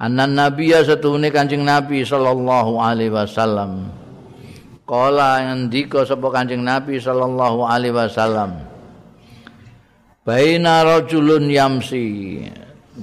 Anan 0.02 0.34
Nabi 0.34 0.74
ya 0.74 0.82
setune 0.82 1.30
Kanjeng 1.30 1.62
Nabi 1.62 2.02
sallallahu 2.02 2.82
alaihi 2.82 3.14
wasallam. 3.14 3.94
Kala 4.90 5.46
ngendika 5.46 6.02
sapa 6.02 6.26
Kanjeng 6.34 6.66
Nabi 6.66 6.98
sallallahu 6.98 7.62
alaihi 7.62 7.94
wasallam. 7.94 8.58
Baina 10.26 10.82
rajulun 10.82 11.46
yamsi 11.46 12.42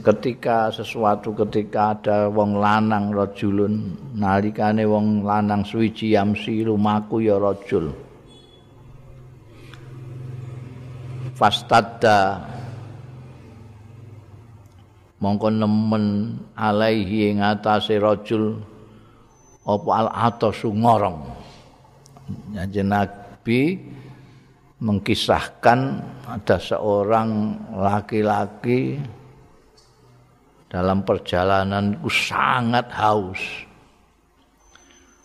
ketika 0.02 0.74
sesuatu 0.74 1.30
ketika 1.46 1.94
ada 1.94 2.26
wong 2.26 2.58
lanang 2.58 3.14
rajulun 3.14 3.94
nalikane 4.18 4.82
wong 4.82 5.22
lanang 5.22 5.62
suwiji 5.62 6.18
yamsi 6.18 6.66
lumaku 6.66 7.22
ya 7.22 7.38
rajul. 7.38 8.03
Fastadda 11.34 12.46
mongko 15.18 15.50
nemen 15.50 16.38
alaihi 16.54 17.34
ing 17.34 17.42
atase 17.42 17.98
rajul 17.98 18.62
apa 19.66 19.88
al 19.90 20.08
atasu 20.30 20.70
ngorong 20.70 21.18
Nabi 22.86 23.60
mengkisahkan 24.84 25.80
ada 26.28 26.56
seorang 26.60 27.58
laki-laki 27.72 29.00
dalam 30.68 31.06
perjalanan 31.06 32.02
sangat 32.08 32.90
haus. 32.94 33.40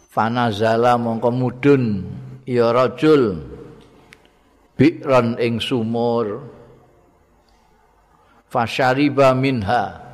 Fanazala 0.10 0.98
mongko 0.98 1.30
mudun 1.30 1.84
ya 2.44 2.74
rajul 2.74 3.40
bi'ran 4.80 5.36
ing 5.36 5.60
sumur. 5.60 6.48
Fasyariba 8.48 9.36
minha. 9.36 10.08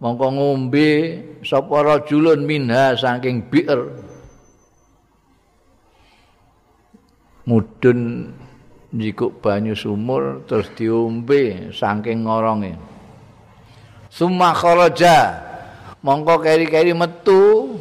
Mongko 0.00 0.26
ngombe 0.34 0.90
sapa 1.46 1.84
rajulun 1.84 2.42
minha 2.42 2.98
saking 2.98 3.46
bi'r 3.46 3.80
mudun 7.46 8.32
njikuk 8.90 9.38
banyu 9.38 9.78
sumur 9.78 10.42
terus 10.50 10.66
diombe 10.74 11.70
saking 11.70 12.26
ngoronge 12.26 12.74
summa 14.10 14.50
kharaja. 14.52 15.38
Mongko 16.02 16.42
keri-keri 16.42 16.90
metu. 16.90 17.78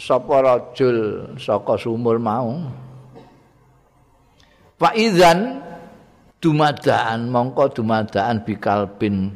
Sapa 0.00 0.42
rajul 0.42 1.30
saka 1.38 1.76
sumur 1.78 2.16
mau 2.18 2.58
Pak 4.80 4.96
Izan 4.96 5.60
dumadaan 6.40 7.28
mongko 7.28 7.68
dumadaan 7.68 8.40
bikalbin 8.48 9.28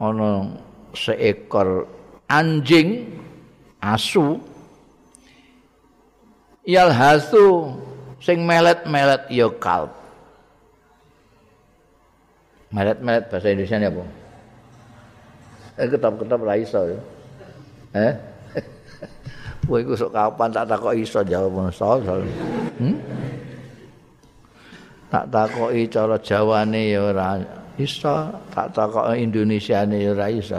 ana 0.00 0.56
seekor 0.96 1.84
anjing 2.32 3.12
asu 3.84 4.40
yal 6.64 6.88
hasu 6.88 7.76
sing 8.24 8.48
melet-melet 8.48 9.28
ya 9.28 9.52
kalb. 9.60 9.92
Melet-melet 12.72 13.28
bahasa 13.28 13.52
Indonesia 13.52 13.84
apa? 13.84 14.04
Eh 15.76 15.86
ketap-ketap 15.92 16.40
ra 16.40 16.54
iso 16.56 16.80
ya. 16.88 17.00
Eh? 18.00 18.12
Kowe 19.68 19.76
iku 19.76 19.92
sok 19.92 20.16
kapan 20.16 20.48
tak 20.56 20.72
takok 20.72 20.96
iso 20.96 21.20
jawab 21.20 21.52
ngono 21.52 21.72
Hmm? 22.80 22.96
Tak 25.08 25.24
takoki 25.32 25.88
cara 25.88 26.16
jawane 26.20 26.92
ya 26.92 27.00
ora 27.00 27.40
iso 27.80 28.28
tak 28.52 28.76
takoki 28.76 29.24
indonesiane 29.24 29.96
ya 30.04 30.12
ora 30.12 30.26
iso. 30.28 30.56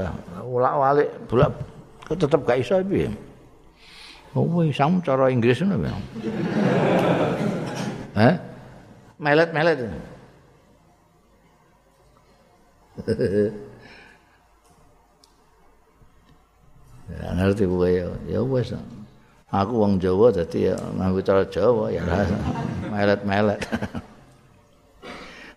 Ulak-walik 0.49 1.09
bolak 1.29 1.53
tetep 2.09 2.41
gak 2.41 2.57
iso 2.57 2.81
piye? 2.81 3.09
Oh 4.33 4.45
wis 4.45 4.73
sam 4.77 5.01
cara 5.01 5.29
inggris 5.29 5.61
ngono 5.61 5.85
ya 5.85 5.93
eh 8.29 8.35
melet-melet. 9.21 9.79
Ya 17.09 17.33
ngerti 17.33 17.65
kowe 17.65 17.89
ya. 17.89 18.05
Ya 18.29 18.37
wis. 18.45 18.69
Aku 19.49 19.81
wong 19.81 19.97
Jawa 19.97 20.29
dadi 20.29 20.69
ya 20.69 20.77
nganggo 20.93 21.25
cara 21.25 21.41
Jawa 21.49 21.89
ya. 21.89 22.05
Melet-melet 22.93 23.65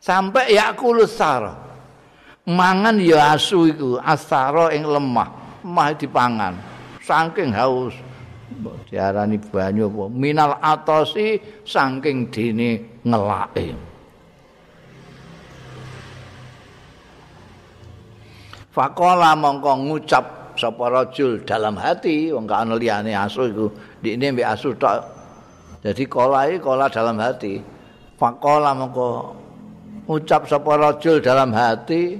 sampai 0.02 0.58
yakulus 0.58 1.14
sar 1.14 1.54
mangan 2.42 2.98
ya 2.98 3.38
asu 3.38 3.70
iku 3.70 4.02
asara 4.02 4.74
ing 4.74 4.82
lemah 4.82 5.30
mah 5.62 5.94
dipangan. 5.94 6.58
Saking 7.02 7.54
haus 7.54 7.94
diarani 8.90 9.38
banyu 9.38 9.90
apa? 9.90 10.04
Minal 10.10 10.58
atosi 10.58 11.38
saking 11.62 12.30
dene 12.30 13.02
ngelake. 13.02 13.74
Fakola 18.72 19.36
mongko 19.36 19.72
ngucap 19.84 20.56
sapa 20.56 20.84
rajul 20.88 21.44
dalam 21.44 21.76
hati 21.76 22.32
wong 22.32 22.48
gak 22.48 22.64
ana 22.64 22.74
liyane 22.78 23.12
asu 23.12 23.50
iku 23.50 23.66
ndikne 24.00 24.32
mbek 24.32 24.48
asu 24.48 24.72
tok. 24.78 25.02
Dadi 25.82 26.06
kola 26.06 26.46
iki 26.46 26.62
kola 26.62 26.86
dalam 26.86 27.18
hati. 27.18 27.58
Fakola 28.16 28.70
mongko 28.72 29.41
ucap 30.06 30.50
sapa 30.50 30.78
rajul 30.78 31.22
dalam 31.22 31.54
hati 31.54 32.18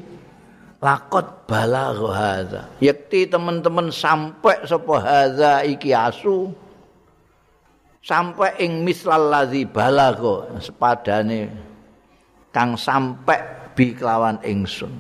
lakot 0.83 1.47
balagha 1.47 2.11
hadza. 2.11 2.63
Yakti 2.83 3.31
teman-teman 3.31 3.91
sampai 3.91 4.67
sapa 4.67 4.95
hadza 4.99 5.63
iki 5.63 5.95
asu 5.95 6.51
sampai 8.03 8.59
ing 8.59 8.83
mislal 8.83 9.31
ladzi 9.31 9.63
balagha 9.67 10.59
sepadane 10.59 11.51
kang 12.51 12.75
sampai 12.75 13.39
bi 13.79 13.95
kelawan 13.95 14.39
ingsun. 14.43 14.93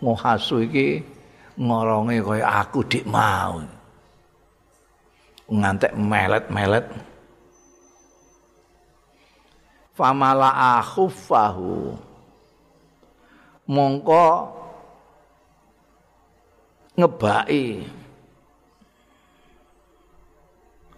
Ngohasu 0.00 0.64
iki 0.64 1.04
ngoronge 1.60 2.24
kaya 2.24 2.64
aku 2.64 2.80
dik 2.88 3.04
mau. 3.04 3.60
Ngantek 5.50 5.92
melet-melet 5.98 6.86
famala 10.00 10.80
khuffahu 10.80 11.92
mongko 13.68 14.48
ngebaki 16.96 17.84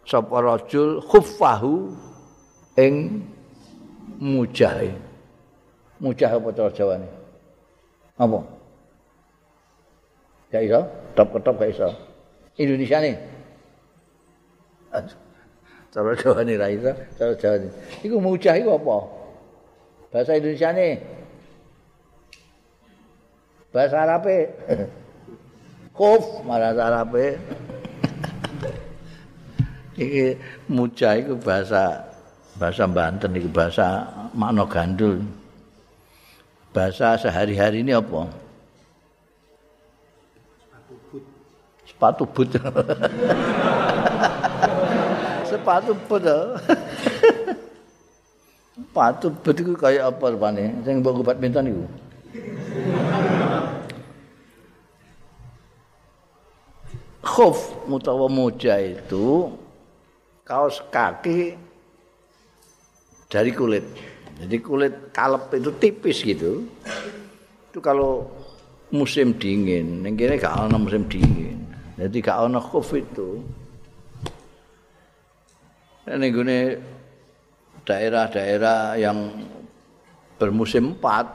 sapa 0.07 0.37
rajul 0.39 1.03
khuffahu 1.03 1.91
ing 2.79 3.27
mujahe. 4.23 4.95
Mujah 5.99 6.31
apa 6.35 6.49
cara 6.55 6.71
jawane 6.71 7.09
apa? 8.19 8.39
Gak 10.55 10.63
iso? 10.63 10.81
Top 11.19 11.35
top 11.43 11.59
gak 11.59 11.75
iso. 11.75 11.91
Indonesia 12.55 13.03
nih 13.03 13.17
cara 15.93 16.17
Jawa 16.17 16.41
ini 16.41 16.57
ra 16.57 16.73
iso, 16.73 16.93
cara 17.21 17.37
Jawa 17.37 17.57
ini. 17.61 17.69
Iku 18.01 18.17
mujah 18.17 18.57
iku 18.57 18.81
apa? 18.81 18.97
Bahasa 20.09 20.33
Indonesia 20.41 20.73
nih. 20.73 20.97
Bahasa 23.69 23.97
Arab 24.01 24.25
e. 24.29 24.41
Khuf 25.97 26.25
bahasa 26.49 26.83
Arab 26.89 27.13
e. 27.21 27.29
Iki 30.01 30.27
mujah 30.73 31.13
iku 31.21 31.37
bahasa 31.37 32.09
bahasa 32.57 32.89
Banten 32.89 33.37
iku 33.37 33.53
bahasa 33.53 34.09
makna 34.33 34.65
gandul. 34.65 35.21
Bahasa 36.73 37.21
sehari-hari 37.21 37.85
ini 37.85 37.93
apa? 37.93 38.33
Sepatu 40.57 40.97
but. 41.13 41.25
Sepatu 41.85 42.25
but. 42.25 42.49
sepatu 45.63 45.95
but. 46.11 46.27
sepatu 48.75 49.27
but 49.31 49.57
itu 49.63 49.73
kayak 49.79 50.11
apa 50.11 50.25
rupanya? 50.35 50.75
Yang 50.83 51.07
bawa 51.07 51.23
badminton 51.23 51.71
itu. 51.71 51.85
Khuf 57.23 57.79
mutawa 57.87 58.27
moja 58.27 58.83
itu 58.83 59.55
kaos 60.43 60.83
kaki 60.91 61.55
dari 63.31 63.55
kulit. 63.55 63.87
Jadi 64.43 64.59
kulit 64.59 65.15
kalep 65.15 65.55
itu 65.55 65.71
tipis 65.79 66.19
gitu. 66.27 66.67
Itu 67.71 67.79
kalau 67.79 68.27
musim 68.91 69.39
dingin, 69.39 70.03
yang 70.03 70.19
kira 70.19 70.35
gak 70.35 70.67
ada 70.67 70.77
musim 70.77 71.07
dingin. 71.07 71.63
Jadi 71.95 72.19
gak 72.19 72.51
ada 72.51 72.59
khuf 72.59 72.91
itu. 72.99 73.39
Ini 76.03 76.29
gune 76.35 76.61
daerah-daerah 77.87 78.99
yang 78.99 79.19
bermusim 80.35 80.99
empat 80.99 81.27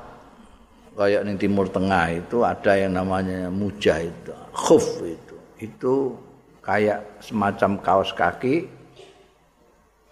kayak 0.98 1.24
ning 1.24 1.40
timur 1.40 1.72
tengah 1.72 2.12
itu 2.12 2.44
ada 2.44 2.74
yang 2.76 3.00
namanya 3.00 3.48
mujahid 3.48 4.12
khuf 4.52 5.00
itu. 5.06 5.36
Itu 5.62 6.20
kayak 6.60 7.24
semacam 7.24 7.80
kaos 7.80 8.12
kaki 8.12 8.68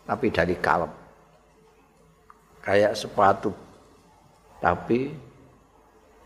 tapi 0.08 0.32
dari 0.32 0.56
kalem. 0.56 0.92
Kayak 2.64 2.96
sepatu 2.96 3.52
tapi 4.64 5.12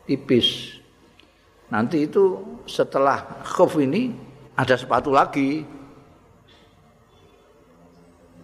tipis. 0.06 0.78
Nanti 1.74 2.06
itu 2.06 2.38
setelah 2.70 3.42
khuf 3.42 3.82
ini 3.82 4.14
ada 4.54 4.78
sepatu 4.78 5.10
lagi 5.10 5.79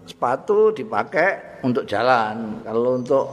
sepatu 0.06 0.72
dipakai 0.72 1.62
untuk 1.66 1.84
jalan. 1.90 2.62
Kalau 2.64 2.98
untuk 2.98 3.26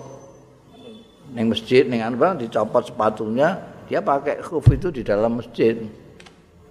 neng 1.32 1.48
masjid 1.48 1.84
neng 1.84 2.04
apa 2.04 2.36
dicopot 2.36 2.88
sepatunya 2.88 3.56
dia 3.88 4.00
pakai 4.00 4.40
khuf 4.40 4.64
itu 4.72 4.88
di 4.88 5.04
dalam 5.04 5.40
masjid. 5.40 5.76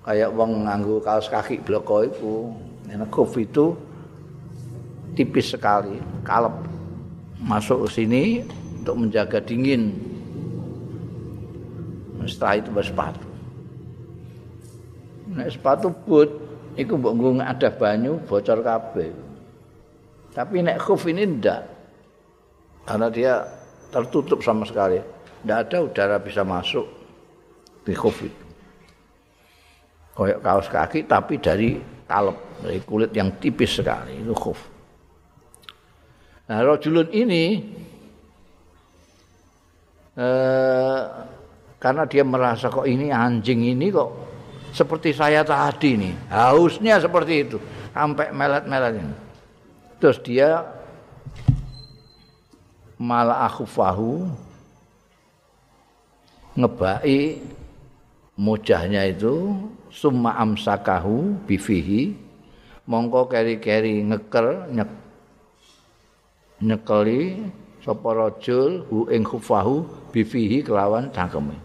Kayak 0.01 0.33
wong 0.33 0.65
nganggo 0.65 0.97
kaos 1.01 1.29
kaki 1.29 1.61
bloko 1.61 2.01
itu 2.05 2.49
nek 2.89 3.09
kuf 3.13 3.37
itu 3.37 3.77
tipis 5.13 5.53
sekali 5.53 6.01
kalep. 6.25 6.53
Masuk 7.41 7.89
ke 7.89 8.01
sini 8.01 8.45
untuk 8.81 8.97
menjaga 9.01 9.41
dingin. 9.41 9.93
Setelah 12.21 12.61
itu 12.61 12.69
bersepatu 12.69 13.31
nek 15.31 15.47
sepatu 15.47 15.87
boot 16.03 16.29
itu 16.75 16.95
mbok 16.95 17.39
ada 17.39 17.71
banyu 17.71 18.19
bocor 18.27 18.59
kabeh 18.63 19.11
tapi 20.31 20.63
nek 20.63 20.79
khuf 20.79 21.03
ini 21.07 21.27
ndak. 21.27 21.61
Karena 22.87 23.07
dia 23.11 23.43
tertutup 23.91 24.39
sama 24.41 24.63
sekali. 24.63 24.99
Ndak 25.43 25.57
ada 25.67 25.77
udara 25.83 26.17
bisa 26.17 26.41
masuk 26.47 26.87
di 27.83 27.93
khuf 27.95 28.17
itu. 28.23 28.43
Koyok 30.15 30.39
kaos 30.43 30.67
kaki 30.67 31.07
tapi 31.07 31.39
dari 31.39 31.79
kalep 32.07 32.37
dari 32.63 32.79
kulit 32.83 33.11
yang 33.15 33.35
tipis 33.39 33.79
sekali 33.79 34.19
itu 34.19 34.35
khuf. 34.35 34.59
Nah, 36.51 36.59
rojulun 36.67 37.07
ini 37.15 37.63
eh, 40.19 41.01
karena 41.79 42.03
dia 42.03 42.27
merasa 42.27 42.67
kok 42.67 42.83
ini 42.83 43.07
anjing 43.07 43.63
ini 43.71 43.87
kok 43.87 44.11
seperti 44.71 45.11
saya 45.11 45.43
tadi 45.43 45.99
nih, 45.99 46.13
hausnya 46.31 46.95
seperti 47.03 47.33
itu. 47.43 47.57
Sampai 47.91 48.31
melet-melet 48.31 49.03
ini. 49.03 49.15
Terus 50.01 50.17
dia 50.25 50.65
malah 52.97 53.45
akhufahu 53.45 54.25
ngebai 56.57 57.37
mujahnya 58.33 59.05
itu 59.13 59.53
summa 59.93 60.33
amsakahu 60.41 61.37
bifihi 61.45 62.17
mongko 62.89 63.29
keri-keri 63.29 64.01
ngeker 64.09 64.73
nyek 64.73 64.89
nyekeli 66.65 67.45
sapa 67.85 68.09
rajul 68.13 68.81
hu 68.89 69.05
ing 69.13 69.21
khufahu 69.21 69.85
bifihi 70.09 70.65
kelawan 70.65 71.13
cangkeme. 71.13 71.57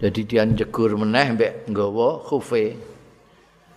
Jadi 0.00 0.20
dia 0.28 0.44
njegur 0.44 0.96
meneh 0.96 1.36
mbek 1.36 1.52
nggawa 1.72 2.24
khufe. 2.24 2.76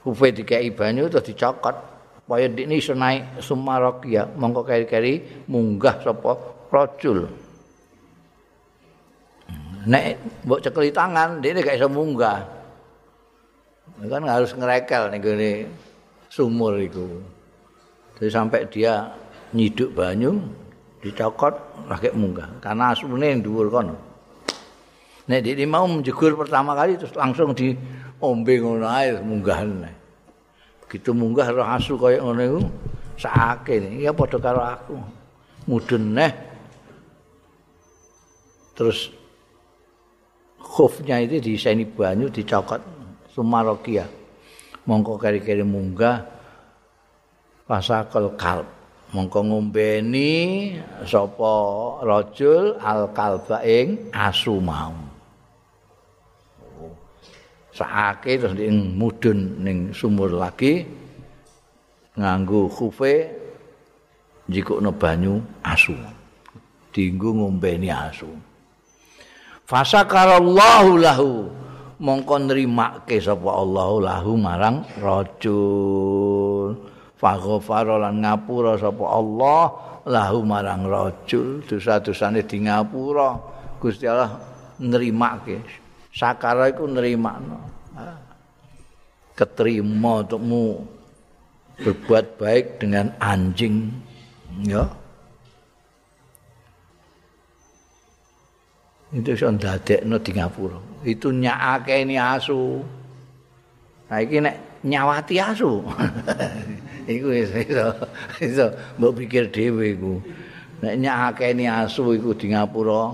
Khufe 0.03 0.27
dikai 0.35 0.71
banyu 0.71 1.07
terus 1.07 1.27
dicokot 1.27 1.92
supaya 2.23 2.47
ini 2.47 2.79
iso 2.79 2.95
naik 2.95 3.43
sumarok 3.43 4.07
ya 4.07 4.23
mongko 4.25 4.63
keri-keri 4.63 5.45
munggah 5.51 5.99
sapa 5.99 6.31
rajul 6.71 7.27
nek 9.83 10.03
mbok 10.47 10.63
cekeli 10.63 10.95
tangan 10.95 11.43
dia 11.43 11.51
gak 11.59 11.75
iso 11.75 11.91
munggah 11.91 12.63
kan 14.01 14.23
harus 14.25 14.55
ngerekel 14.55 15.11
nih 15.11 15.19
gini 15.21 15.51
sumur 16.33 16.81
itu. 16.81 17.21
Jadi 18.17 18.29
sampai 18.33 18.65
dia 18.73 19.13
nyiduk 19.53 19.93
banyu, 19.93 20.41
dicokot, 21.05 21.53
lagi 21.85 22.09
munggah. 22.17 22.49
Karena 22.57 22.89
asumnya 22.89 23.29
yang 23.29 23.45
dhuwur 23.45 23.69
kono. 23.69 23.95
Nek 25.29 25.39
dia 25.45 25.55
mau 25.69 25.85
menjegur 25.85 26.35
pertama 26.35 26.73
kali 26.73 26.97
terus 26.99 27.13
langsung 27.15 27.55
di 27.55 27.71
ombe 28.19 28.59
ngono 28.59 28.89
air 28.89 29.23
munggah 29.23 29.63
Begitu 30.93 31.09
munggah 31.09 31.49
roh 31.49 31.65
asu 31.65 31.97
kaya 31.97 32.21
ngono 32.21 32.41
iku 32.45 32.61
sakake 33.17 33.81
ya 33.97 34.13
padha 34.13 34.37
karo 34.37 34.61
aku. 34.61 34.93
Mudun 35.65 36.13
neh. 36.13 36.29
Terus 38.77 39.09
khufnya 40.61 41.17
itu 41.25 41.41
diseni 41.41 41.81
banyu 41.89 42.29
dicokot 42.29 42.77
sumarokia 43.33 44.05
mongko 44.85 45.17
kari-kari 45.17 45.65
munggah 45.65 46.21
pasakal 47.65 48.37
kalb 48.37 48.69
mongko 49.17 49.39
ngombeni 49.49 50.73
sapa 51.09 51.53
rajul 52.05 52.77
al 52.77 53.09
kalba 53.17 53.65
ing 53.65 54.13
asu 54.13 54.61
mau 54.61 55.02
saake 57.73 58.37
terus 58.37 58.53
ning 58.53 58.93
mudun 58.93 59.57
ning 59.65 59.89
sumur 59.89 60.29
lagi 60.29 60.85
nganggo 62.13 62.69
khufe 62.69 63.33
jikukno 64.45 64.93
banyu 64.93 65.41
asu. 65.65 65.97
Dienggo 66.93 67.33
ngombeni 67.33 67.89
asu. 67.89 68.29
Fasakarallahu 69.65 71.01
lahu 71.01 71.49
mongko 71.97 72.35
nrimake 72.45 73.17
sapa 73.17 73.49
Allah 73.49 73.89
lahu 73.97 74.37
marang 74.37 74.85
rajul. 75.01 76.77
Faghfara 77.17 77.97
lan 77.97 78.21
ngapura 78.21 78.77
sapa 78.77 79.05
Allah 79.09 79.61
lahu 80.05 80.45
marang 80.45 80.85
rajul 80.85 81.65
dosa-dosane 81.65 82.45
di 82.45 82.61
ngapura. 82.61 83.41
Gusti 83.81 84.05
Allah 84.05 84.37
nrimake 84.77 85.82
sakara 86.13 86.69
iku 86.69 86.85
nrimakno 86.85 87.73
keterima 89.33 90.21
untukmu 90.21 90.85
berbuat 91.81 92.37
baik 92.37 92.65
dengan 92.77 93.09
anjing 93.17 93.89
ya. 94.61 94.85
Itu 99.13 99.33
iso 99.33 99.49
ndadekno 99.49 100.17
di 100.21 100.31
ngapura. 100.33 100.77
Itu 101.05 101.29
nyakake 101.33 102.01
ini 102.01 102.17
asu. 102.17 102.81
Nah 104.09 104.17
iki 104.21 104.41
nek 104.41 104.81
nyawati 104.85 105.37
asu. 105.37 105.81
Iku 107.13 107.29
iso 107.35 107.93
iso 108.41 108.65
mbok 108.97 109.21
pikir 109.21 109.53
dhewe 109.53 109.93
iku. 109.93 110.13
Nek 110.81 110.95
nyakake 110.97 111.53
ini 111.53 111.69
asu 111.69 112.17
iku 112.17 112.33
di 112.33 112.53
ngapura 112.53 113.13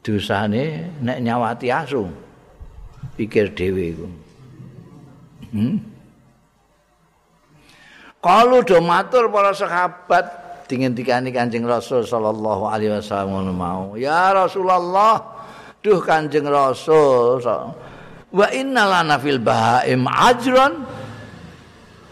dosane 0.00 0.94
nek 1.04 1.18
nyawati 1.20 1.68
asu 1.68 2.25
pikir 3.16 3.56
dhewe 3.56 3.84
iku 3.96 4.06
hmm? 5.56 5.76
kalau 8.22 8.60
do 8.62 8.78
matur 8.84 9.32
para 9.32 9.50
sahabat 9.56 10.46
dingendikani 10.66 11.30
Kanjeng 11.30 11.64
Rasul 11.64 12.02
sallallahu 12.02 12.66
alaihi 12.66 12.98
wasallam 12.98 13.54
mau. 13.54 13.94
Ya 13.94 14.34
Rasulullah, 14.34 15.22
duh 15.80 16.02
Kanjeng 16.02 16.50
Rasul. 16.50 17.40
Wa 18.34 18.46
inna 18.50 18.82
lana 18.84 19.16
fil 19.22 19.38
bahaim 19.38 20.04
ajran. 20.10 20.84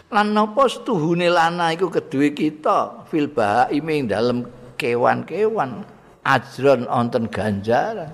Lan 0.09 0.31
napa 0.31 0.71
setuhune 0.71 1.27
lana 1.27 1.75
iku 1.75 1.91
kedue 1.91 2.31
kita 2.31 3.03
fil 3.11 3.27
bahaim 3.27 3.83
ing 3.91 4.07
dalem 4.07 4.47
kewan-kewan 4.79 5.83
ajron 6.23 6.87
wonten 6.87 7.27
ganjaran. 7.27 8.11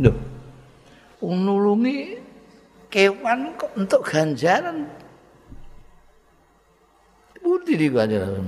Lho. 0.00 0.31
Nulungi 1.22 2.18
kewan 2.90 3.54
kok 3.54 3.70
untuk 3.78 4.02
ganjaran. 4.02 4.84
Budi 7.38 7.78
di 7.78 7.86
ganjaran. 7.86 8.46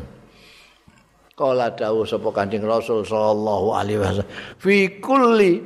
Kala 1.35 1.71
dawuh 1.75 2.07
sapa 2.07 2.31
Kanjeng 2.31 2.63
Rasul 2.63 3.03
sallallahu 3.03 3.75
alaihi 3.75 3.99
wasallam 3.99 4.31
fi 4.55 5.03
kulli 5.03 5.59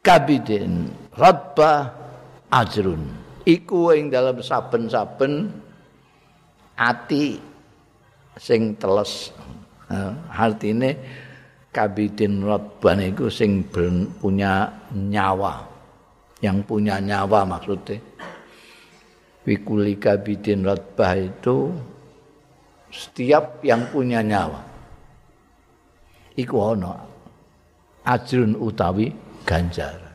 kabidin 0.00 0.88
rabba 1.12 1.92
ajrun 2.48 3.04
iku 3.44 3.92
ing 3.92 4.08
dalam 4.08 4.40
saben-saben 4.40 5.52
ati 6.72 7.36
sing 8.40 8.72
teles 8.80 9.36
artine 10.32 10.96
kabidin 11.68 12.40
rabban 12.40 13.12
iku 13.12 13.28
sing 13.28 13.68
punya 13.68 14.72
nyawa 14.96 15.71
yang 16.42 16.60
punya 16.66 16.98
nyawa 16.98 17.46
maksudnya. 17.46 18.02
Fikuli 19.42 19.98
kabidin 19.98 20.62
ratbah 20.62 21.18
itu 21.18 21.74
setiap 22.90 23.62
yang 23.64 23.86
punya 23.90 24.22
nyawa. 24.22 24.62
Iku 26.38 26.54
ana 26.62 26.94
ajrun 28.06 28.54
utawi 28.58 29.10
ganjaran 29.42 30.12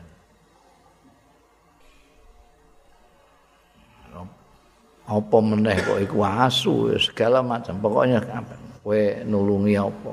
apa 5.08 5.36
meneh 5.40 5.76
kok 5.80 5.98
iku 6.04 6.20
asu 6.20 6.92
segala 7.00 7.40
macam. 7.40 7.80
Pokoknya 7.80 8.20
kowe 8.84 9.02
nulungi 9.24 9.74
apa? 9.80 10.12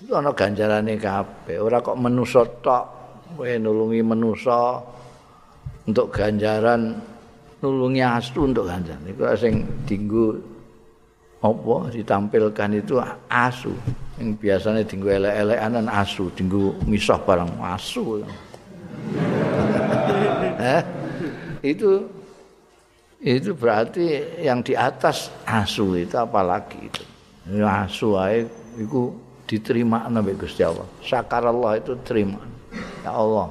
Itu 0.00 0.12
ana 0.16 0.32
ganjarane 0.32 0.96
kabeh. 0.96 1.60
Ora 1.60 1.84
kok 1.84 2.00
menusa 2.00 2.40
tok 2.64 2.84
kowe 3.36 3.52
nulungi 3.58 4.00
menusa 4.02 4.82
untuk 5.86 6.12
ganjaran 6.14 6.98
nulungi 7.60 8.02
asu 8.02 8.48
untuk 8.48 8.66
ganjaran. 8.66 9.04
Iku 9.08 9.22
sing 9.36 9.54
dinggo 9.84 10.36
apa 11.40 11.88
ditampilkan 11.92 12.70
itu 12.76 13.00
asu. 13.28 13.72
Yang 14.20 14.28
biasanya 14.40 14.82
dinggo 14.84 15.08
elek-elekan 15.08 15.88
asu 15.88 16.28
dinggo 16.34 16.76
misah 16.88 17.20
barang 17.20 17.52
asu. 17.60 18.20
Eh 20.60 20.84
itu 21.64 22.04
itu 23.24 23.56
berarti 23.56 24.36
yang 24.44 24.60
di 24.60 24.76
atas 24.76 25.32
asu 25.48 25.96
itu 25.96 26.16
apalagi 26.20 26.76
itu? 26.84 27.04
Asu 27.64 28.12
itu 28.76 29.16
diterima 29.48 30.04
nabi 30.12 30.36
Gusti 30.36 30.60
Allah. 30.60 30.84
Allah 31.24 31.72
itu 31.80 31.96
terima 32.04 32.44
ya 33.04 33.10
Allah. 33.12 33.48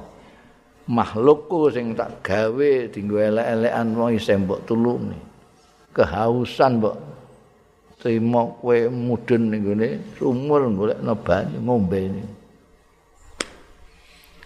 Makhlukku 0.90 1.70
sing 1.70 1.94
tak 1.94 2.18
gawe 2.26 2.70
dinggo 2.90 3.22
elek-elekan 3.22 3.94
wong 3.94 4.18
isih 4.18 4.42
mbok 4.42 4.66
tulungi 4.66 5.14
kehausan 5.94 6.82
mbok 6.82 6.96
terima 8.00 8.48
kowe 8.58 8.78
mudun 8.88 9.54
ning 9.54 9.60
gone 9.62 9.88
sumur 10.16 10.66
golekno 10.72 11.14
banyu 11.14 11.58
ngombe 11.62 11.98
ini 12.00 12.22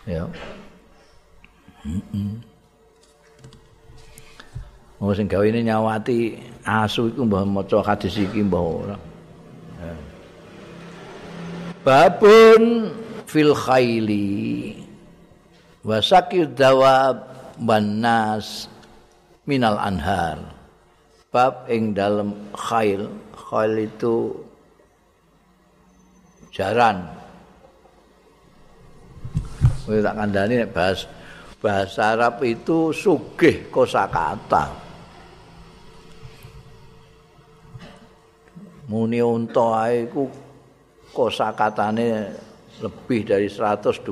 ya. 0.05 0.29
Mm 1.85 2.40
Wong 5.05 5.12
sing 5.12 5.29
gawene 5.29 5.61
nyawati 5.61 6.38
asu 6.64 7.12
iku 7.12 7.29
mbah 7.29 7.45
maca 7.45 7.83
hadis 7.85 8.17
iki 8.17 8.40
mbah 8.40 8.62
ora. 8.62 8.97
Babun 11.85 12.88
fil 13.29 13.53
khaili 13.53 14.73
wa 15.85 16.01
sakid 16.01 16.57
dawab 16.57 17.29
wan 17.61 18.01
nas 18.01 18.66
minal 19.44 19.77
anhar. 19.77 20.40
Bab 21.29 21.66
ing 21.66 21.92
dalem 21.92 22.31
khail, 22.55 23.11
khail 23.35 23.73
itu 23.79 24.33
jaran. 26.55 27.05
Wis 29.85 30.01
tak 30.01 30.16
kandhani 30.16 30.64
nek 30.64 30.73
bahas 30.73 31.05
bahasa 31.61 32.16
Arab 32.16 32.40
itu 32.40 32.94
sugih 32.94 33.68
kosakata. 33.68 34.85
muni 38.88 39.20
unta 39.25 39.88
iku 39.90 40.29
kosakatane 41.14 42.09
lebih 42.83 43.20
dari 43.25 43.49
125 43.49 44.05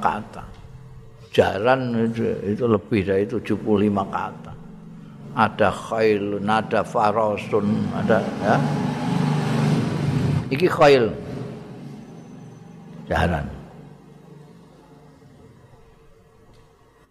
kata. 0.00 0.51
Jaran 1.32 2.12
itu 2.44 2.64
lebih 2.68 3.08
dari 3.08 3.24
75 3.24 3.64
kata. 4.12 4.52
Ada 5.32 5.68
khail, 5.72 6.44
ada 6.44 6.84
farasun, 6.84 7.88
ada 7.96 8.20
ya. 8.44 8.56
Iki 10.52 10.68
khail. 10.68 11.08
Jaran. 13.08 13.48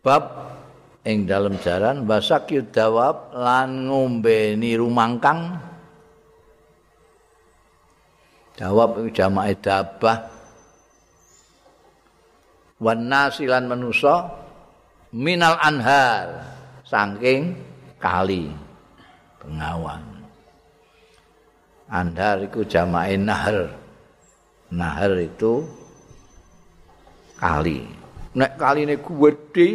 Bab 0.05 0.23
ing 1.01 1.25
dalam 1.25 1.57
jaran 1.61 2.05
basak 2.05 2.53
yudawab 2.53 3.33
lan 3.33 3.89
ngombeni 3.89 4.77
rumangkang 4.77 5.57
Jawab 8.61 9.09
jamaah 9.09 9.57
dabah. 9.57 10.17
Wan 12.81 13.05
nasilan 13.05 13.69
manusa 13.69 14.25
minal 15.13 15.53
anhar 15.61 16.41
saking 16.81 17.53
kali 18.01 18.49
pengawan. 19.37 20.01
Anhar 21.85 22.41
itu 22.41 22.65
jamaah 22.65 23.13
nahar. 23.21 23.69
Nahar 24.73 25.13
itu 25.21 25.61
kali. 27.37 27.85
Nek 28.33 28.55
kali 28.55 28.87
ini 28.87 28.95
gede, 28.95 29.71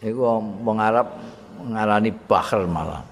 itu 0.00 0.18
orang 0.24 0.80
Arab 0.80 1.06
mengarani 1.60 2.10
bahar 2.24 2.64
malah. 2.64 3.04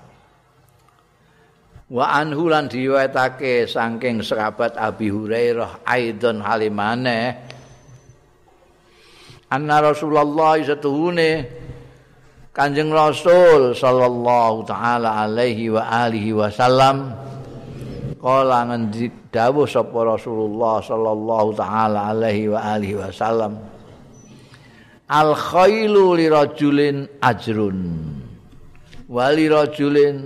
wa 1.94 2.06
anhu 2.16 2.48
lan 2.48 2.66
diwetake 2.66 3.68
saking 3.68 4.24
sahabat 4.24 4.74
Abi 4.80 5.12
Hurairah 5.12 5.84
aidon 5.84 6.40
halimane 6.40 7.44
anna 9.54 9.78
Rasulullah 9.78 10.58
satuhune 10.58 11.62
Kanjeng 12.54 12.94
Rasul 12.94 13.74
sallallahu 13.74 14.62
taala 14.62 15.26
alaihi 15.26 15.74
wa 15.74 15.82
alihi 15.82 16.30
wasallam. 16.30 17.10
Kala 18.22 18.70
ngendi 18.70 19.10
dawuh 19.34 19.66
sapa 19.66 20.06
Rasulullah 20.06 20.78
sallallahu 20.78 21.50
taala 21.58 22.14
alaihi 22.14 22.54
wa 22.54 22.62
alihi 22.62 22.94
wasallam. 22.94 23.58
Al 25.10 25.34
khailu 25.34 26.14
li 26.14 26.30
rajulin 26.30 27.10
ajrun 27.18 27.78
wa 29.10 29.26
li 29.34 29.50
rajulin 29.50 30.16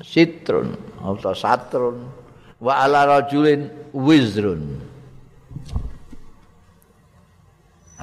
sitrun 0.00 0.72
atau 1.04 1.36
satrun 1.36 1.96
wa 2.64 2.72
ala 2.80 3.20
rajulin 3.20 3.68
wizrun 3.92 4.83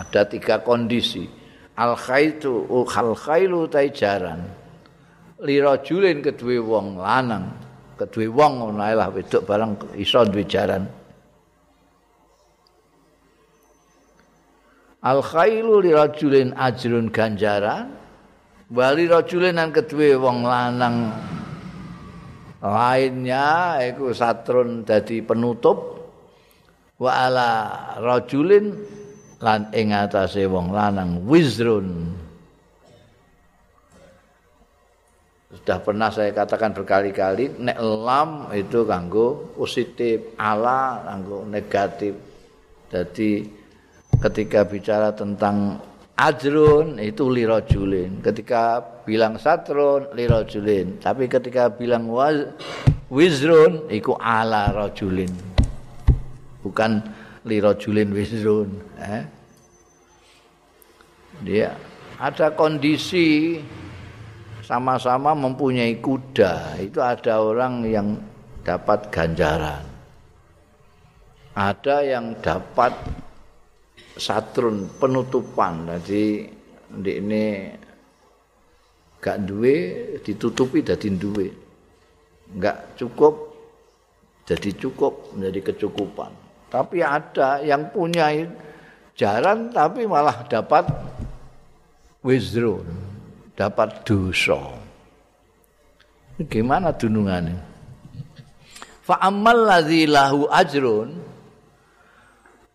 ada 0.02 0.26
tiga 0.26 0.66
kondisi. 0.66 1.30
Al 1.78 1.94
khaitu 1.94 2.66
al 2.70 3.14
khailu 3.14 3.70
taijaran 3.70 4.42
li 5.46 5.58
rajulin 5.62 6.22
kedue 6.22 6.58
wong 6.62 6.98
lanang. 6.98 7.46
Kedue 7.98 8.30
wong 8.30 8.54
ngono 8.62 8.82
lah 8.82 9.10
wedok 9.14 9.46
barang 9.46 9.98
iso 9.98 10.26
duwe 10.26 10.46
jaran. 10.46 10.86
Al 15.02 15.20
khailu 15.22 15.82
li 15.82 15.92
rajulin 15.94 16.54
ajrun 16.58 17.10
ganjaran. 17.10 17.90
Wali 18.72 19.04
rajulin 19.10 19.60
nan 19.60 19.70
kedue 19.76 20.16
wong 20.16 20.48
lanang 20.48 21.12
lainnya 22.62 23.82
iku 23.84 24.14
satrun 24.14 24.86
dadi 24.86 25.22
penutup. 25.26 25.98
Wa 27.02 27.26
ala 27.26 27.50
rajulin 27.98 28.78
lan 29.42 29.74
ing 29.74 29.94
atase 29.94 30.46
wong 30.46 30.70
lanang 30.70 31.26
wizrun. 31.26 32.14
Sudah 35.52 35.84
pernah 35.84 36.08
saya 36.08 36.32
katakan 36.32 36.72
berkali-kali 36.72 37.60
nek 37.60 37.78
lam 37.82 38.48
itu 38.56 38.88
kanggo 38.88 39.52
positif 39.58 40.38
ala 40.40 41.04
kanggo 41.04 41.44
negatif. 41.44 42.16
Jadi 42.88 43.62
ketika 44.22 44.64
bicara 44.64 45.12
tentang 45.12 45.82
ajrun 46.22 47.02
itu 47.02 47.26
lirajulin 47.26 48.22
ketika 48.22 48.78
bilang 49.02 49.42
satrun 49.42 50.14
lirajulin 50.14 51.02
tapi 51.02 51.26
ketika 51.26 51.74
bilang 51.74 52.06
wizrun 53.10 53.90
itu 53.90 54.14
ala 54.22 54.70
rajulin 54.70 55.34
bukan 56.62 57.02
lirajulin 57.48 58.14
wizrun 58.14 58.70
eh? 59.02 59.26
dia 61.42 61.74
ada 62.22 62.54
kondisi 62.54 63.58
sama-sama 64.62 65.34
mempunyai 65.34 65.98
kuda. 65.98 66.78
Itu 66.78 67.02
ada 67.02 67.42
orang 67.42 67.84
yang 67.89 68.14
dapat 68.62 69.10
ganjaran. 69.10 69.84
Ada 71.52 72.06
yang 72.06 72.38
dapat 72.39 72.94
satrun 74.16 74.88
penutupan. 75.02 75.89
Jadi 75.98 76.46
di 76.88 77.12
ini 77.20 77.44
gak 79.18 79.38
duwe 79.44 79.76
ditutupi 80.22 80.86
jadi 80.86 81.10
duwe. 81.20 81.50
Gak 82.56 83.02
cukup 83.02 83.52
jadi 84.46 84.72
cukup 84.78 85.36
menjadi 85.36 85.74
kecukupan 85.74 86.41
tapi 86.72 87.03
ada 87.03 87.59
yang 87.59 87.91
punya 87.91 88.32
jaran 89.19 89.69
tapi 89.76 90.07
malah 90.07 90.47
dapat 90.47 90.88
wizrun 92.24 92.88
dapat 93.59 94.01
dosa. 94.07 94.80
Gimana 96.41 96.89
dunungannya 96.95 97.72
fa 99.11 99.19
ammal 99.28 99.67
ladzi 99.67 100.07
lahu 100.07 100.47
ajrun 100.47 101.19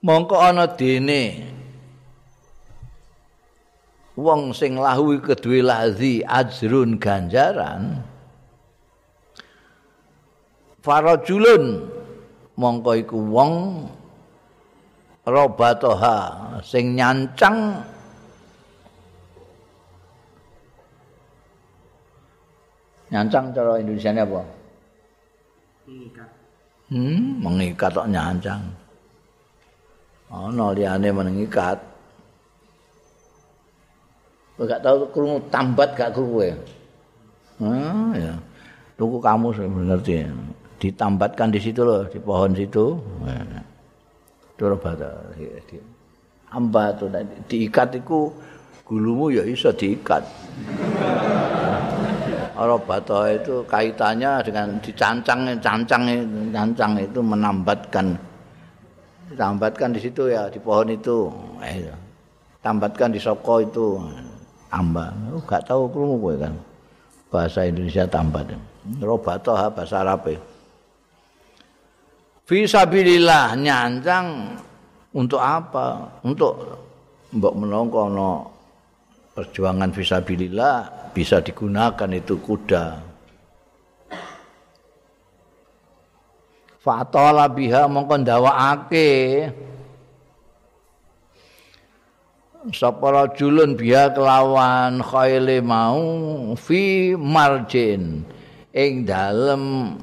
mongko 0.05 0.37
ana 0.37 0.69
dene 0.69 1.49
wong 4.19 4.53
sing 4.53 4.77
lahu 4.77 5.17
kedue 5.23 5.65
lazi 5.65 6.21
ajrun 6.27 7.01
ganjaran 7.01 8.05
farajulun 10.85 11.89
mongko 12.57 12.91
iku 12.97 13.19
wong 13.21 13.53
robatoha 15.29 16.19
sing 16.65 16.97
nyancang 16.97 17.85
nyancang 23.13 23.45
cara 23.55 23.79
Indonesia 23.79 24.11
ini 24.11 24.23
apa? 24.25 24.43
mengikat. 25.87 26.31
Hmm, 26.91 27.39
mengikat 27.39 27.91
kok 27.95 28.11
nyancang. 28.11 28.63
Oh 30.27 30.51
no 30.51 30.75
liane 30.75 31.15
mengikat 31.15 31.79
gak 34.65 34.81
tahu 34.81 35.05
kurung 35.13 35.37
tambat 35.53 35.93
gak 35.93 36.17
kurung 36.17 36.41
ya 36.41 36.57
ah 37.61 38.13
ya 38.17 38.35
tuku 38.97 39.21
kamu 39.21 39.53
ngerti 39.53 40.25
ditambatkan 40.77 41.53
di 41.53 41.61
situ 41.61 41.81
loh 41.85 42.05
di 42.09 42.19
pohon 42.21 42.53
situ. 42.53 42.97
Durabata 44.57 45.13
amba 46.57 46.95
tuh 46.97 47.13
diikat 47.51 48.01
itu 48.01 48.33
gulumu 48.87 49.29
ya 49.29 49.43
bisa 49.45 49.75
diikat. 49.75 50.23
Arabata 52.57 53.29
itu 53.37 53.61
kaitannya 53.69 54.41
dengan 54.41 54.81
dicancang 54.81 55.61
cancang 55.61 56.09
cancang 56.49 56.93
itu 56.97 57.21
menambatkan 57.21 58.17
ditambatkan 59.29 59.93
di 59.93 60.01
situ 60.01 60.33
ya 60.33 60.49
di 60.49 60.57
pohon 60.57 60.89
itu. 60.89 61.29
Eh, 61.61 61.85
tambatkan 62.65 63.13
di 63.13 63.21
soko 63.21 63.61
itu 63.61 64.01
amba. 64.73 65.13
Enggak 65.13 65.69
tahu 65.69 65.93
krungu 65.93 66.17
kowe 66.17 66.35
kan. 66.41 66.55
Bahasa 67.29 67.69
Indonesia 67.69 68.09
tambat. 68.09 68.57
Robatoha 69.03 69.69
bahasa 69.69 70.01
Arab 70.01 70.25
Fisabilillah 72.47 73.59
nyancang 73.59 74.55
untuk 75.19 75.43
apa? 75.43 76.23
Untuk 76.23 76.55
mbok 77.35 77.55
menongko 77.59 78.03
no 78.07 78.33
perjuangan 79.35 79.91
fisabilillah 79.91 81.11
bisa 81.11 81.43
digunakan 81.43 82.07
itu 82.15 82.39
kuda. 82.39 83.03
Fatala 86.79 87.51
biha 87.51 87.91
mongko 87.91 88.15
ndawakake 88.23 89.11
sapa 92.71 93.07
rajulun 93.11 93.75
biha 93.75 94.15
kelawan 94.15 95.03
khaile 95.03 95.59
mau 95.67 95.99
fi 96.55 97.11
marjin 97.19 98.23
ing 98.71 99.03
dalem 99.03 99.99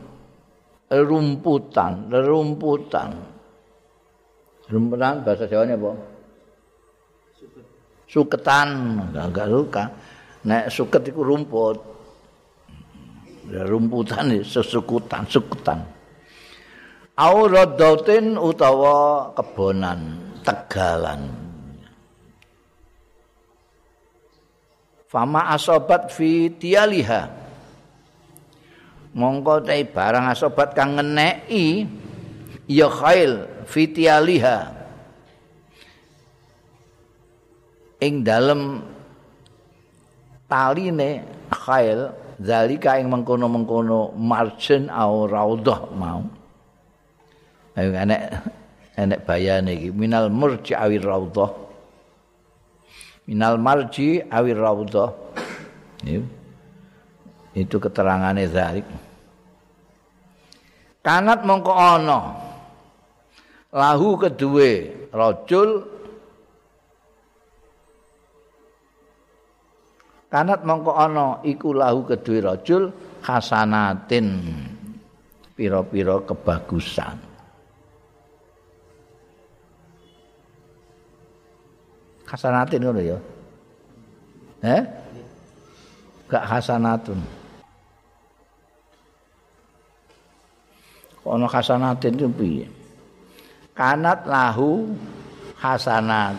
rumputan, 1.02 2.06
rumputan. 2.14 3.10
Rumputan 4.70 5.26
bahasa 5.26 5.50
Jawanya 5.50 5.76
apa? 5.76 5.92
Suketan, 8.06 8.70
enggak 9.10 9.50
suka. 9.50 9.84
Nek 10.46 10.70
suket 10.70 11.10
itu 11.10 11.22
rumput. 11.26 11.78
Rumputan 13.50 14.40
sesukutan, 14.46 15.26
sukutan. 15.26 15.82
Auradatin 17.14 18.38
utawa 18.38 19.30
kebonan, 19.34 20.18
tegalan. 20.42 21.30
Fama 25.10 25.54
asobat 25.54 26.10
fi 26.10 26.50
tialiha. 26.50 27.43
Mongko 29.14 29.62
te 29.62 29.86
barang 29.86 30.26
asobat 30.34 30.74
kang 30.74 30.98
ngeneki 30.98 31.86
ya 32.68 32.90
khail 32.90 33.46
fitialiha. 33.70 34.74
Ing 38.04 38.26
dalem 38.26 38.84
taline 40.52 41.24
khail 41.48 42.12
zalika 42.42 43.00
ing 43.00 43.08
mengkono-mengkono 43.08 44.12
marjen 44.18 44.92
au 44.92 45.30
raudhah 45.30 45.88
mau. 45.96 46.28
Ayo 47.74 47.90
enek 47.96 48.22
enek 49.00 49.20
bayane 49.26 49.72
iki 49.74 49.90
minal 49.90 50.28
murji 50.28 50.76
awir 50.76 51.02
raudhah. 51.02 51.50
Minal 53.24 53.56
marji 53.56 54.20
awir 54.28 54.60
raudhah 54.60 55.10
itu 57.54 57.78
keterangannya 57.78 58.50
Zalik. 58.50 58.86
Kanat 61.04 61.46
mongko 61.46 61.74
ana 61.74 62.20
lahu 63.74 64.16
kedue 64.16 64.72
rajul 65.12 65.94
Kanat 70.34 70.66
mongko 70.66 70.98
ana 70.98 71.46
iku 71.46 71.78
lahu 71.78 72.10
kedue 72.10 72.42
rajul 72.42 72.90
hasanatin 73.22 74.42
pira-pira 75.54 76.18
kebagusan. 76.26 77.22
Hasanatin 82.26 82.82
ngono 82.82 83.02
ya. 83.06 83.18
Eh? 84.66 84.82
Gak 86.34 86.46
hasanatun. 86.50 87.43
Ana 91.24 91.48
hasanatin 91.48 92.14
itu 92.20 92.28
piye? 92.36 92.68
Kanat 93.74 94.28
lahu 94.28 94.92
hasanat. 95.58 96.36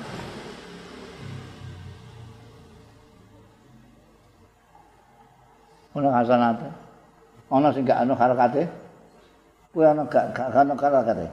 Ana 5.95 6.11
hasanat 6.11 6.57
ana 7.55 7.69
sing 7.71 7.87
gak 7.87 8.03
ana 8.03 8.15
harakate 8.19 8.67
kuwi 9.71 9.87
ana 9.87 10.03
gak 10.11 10.35
gak 10.35 10.51
ana 10.51 10.75
harakate 10.75 11.27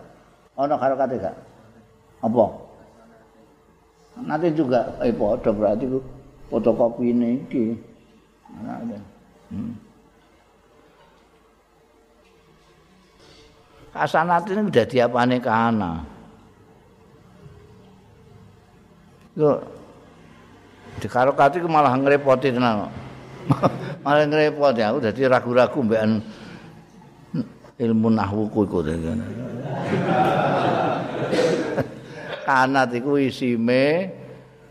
ana 0.54 0.76
harakate 0.78 1.16
gak? 1.18 1.36
Apa? 2.22 2.45
Nanti 4.22 4.54
juga 4.54 4.86
eh 5.02 5.10
padha 5.10 5.49
berarti 5.49 5.86
fotokopi 6.52 7.10
ini 7.10 7.41
iki. 7.41 7.66
Hmm. 9.49 9.72
Hasanat 13.92 14.48
ini 14.48 14.72
udah 14.72 14.86
diapane 14.88 15.38
kana. 15.44 16.00
Yo 19.36 19.60
di 21.00 21.08
karokati 21.12 21.60
ku 21.60 21.68
malah 21.68 22.00
ngrepoti 22.00 22.56
tenan. 22.56 22.88
malah 24.04 24.24
ngrepoti 24.28 24.80
aku 24.80 25.04
dadi 25.04 25.28
ragu-ragu 25.28 25.80
mbekan 25.84 26.24
ilmu 27.82 28.08
nahwuku 28.16 28.60
iku 28.64 28.80
Kanat 32.48 32.96
iku 32.96 33.20
isime 33.20 34.08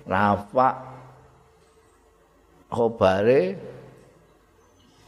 rafa 0.08 0.68
khobare 2.70 3.42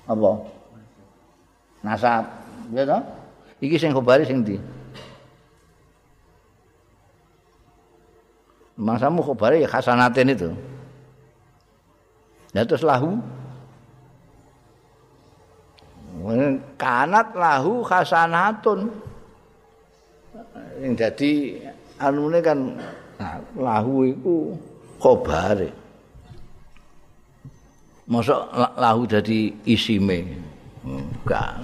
apa? 0.02 0.30
Nasab, 1.82 2.24
ya 2.74 2.82
toh? 2.86 3.21
Iki 3.62 3.78
sing 3.78 3.94
khabari 3.94 4.26
sing 4.26 4.42
ndi? 4.42 4.58
Masamu 8.74 9.22
khabari 9.22 9.62
ya 9.62 9.70
khasanatin 9.70 10.34
itu. 10.34 10.50
Ya 12.50 12.66
terus 12.66 12.82
lahu. 12.82 13.22
Kanat 16.74 17.38
lahu 17.38 17.86
khasanatun. 17.86 18.90
Yang 20.82 20.92
jadi 20.98 21.32
anu 22.02 22.34
kan 22.42 22.58
nah, 23.22 23.38
lahu 23.54 24.10
itu 24.10 24.58
khabari. 24.98 25.70
Masa 28.10 28.42
lahu 28.74 29.06
jadi 29.06 29.54
isime. 29.62 30.26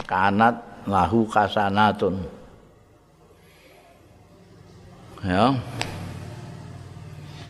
Kanat 0.07 0.68
lahu 0.89 1.29
kasanatun. 1.29 2.25
Ya. 5.21 5.53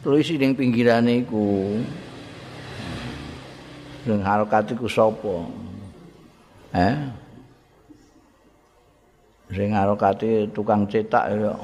Tulis 0.02 0.26
ning 0.34 0.58
pinggirane 0.58 1.22
iku 1.22 1.78
sing 4.02 4.18
harokat 4.24 4.72
iku 4.74 4.90
sapa? 4.90 5.36
Eh 6.74 6.96
sing 9.54 9.70
harokat 9.72 10.20
tukang 10.50 10.88
cetak 10.90 11.24
ya. 11.38 11.54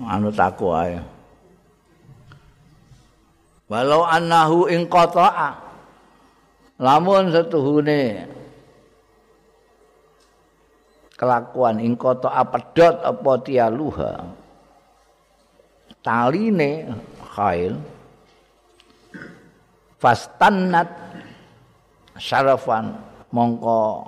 Anu 0.00 0.32
takwa 0.32 0.88
ya. 0.88 1.02
Walau 3.70 4.02
annahu 4.02 4.66
ing 4.66 4.88
qata'a. 4.88 5.54
Lamun 6.80 7.28
setuhune 7.28 8.24
kelakuan 11.20 11.76
ing 11.84 12.00
qata'a 12.00 12.40
pedot 12.48 12.96
apa 13.04 13.32
tialuha 13.44 14.24
taline 16.00 16.88
khail 17.36 17.76
fastannat 20.00 20.88
syarafan 22.16 22.96
mongko 23.28 24.00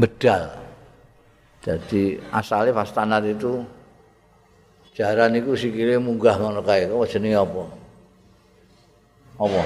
bedal. 0.00 0.48
Jadi 1.60 2.16
asalnya 2.32 2.72
fastannat 2.72 3.24
itu 3.28 3.60
jaran 4.96 5.36
itu 5.36 5.52
sikile 5.52 6.00
munggah 6.00 6.36
ngono 6.40 6.64
kae. 6.64 6.88
Kok 6.88 7.08
jenenge 7.08 7.44
apa? 7.44 7.62
Apa 9.36 9.60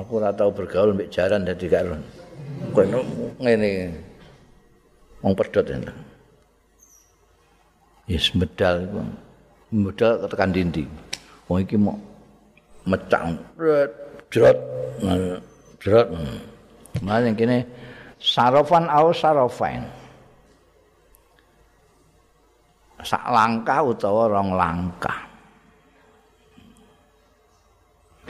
aku 0.00 0.10
ora 0.20 0.30
tau 0.36 0.52
bergaul 0.52 0.94
mbek 0.94 1.10
jaran 1.10 1.42
dadi 1.42 1.66
gak 1.66 1.82
kok 2.70 2.86
ngene 3.42 3.90
wong 5.20 5.32
pedhot 5.36 5.64
ya 5.68 5.78
yes 8.08 8.32
medal 8.34 8.84
medal 9.70 10.12
tekan 10.26 10.50
dinding 10.50 10.90
wong 11.46 11.62
iki 11.62 11.76
mau 11.78 11.98
mecang. 12.86 13.36
Jrot 14.30 14.56
jrot 15.82 16.08
malah 17.02 17.22
yang 17.26 17.34
kene 17.36 17.66
sarofan 18.18 18.86
au 18.88 19.10
sarofain. 19.10 19.84
Sak 23.00 23.24
langkah 23.32 23.80
utawa 23.80 24.28
rong 24.28 24.52
langkah. 24.52 25.24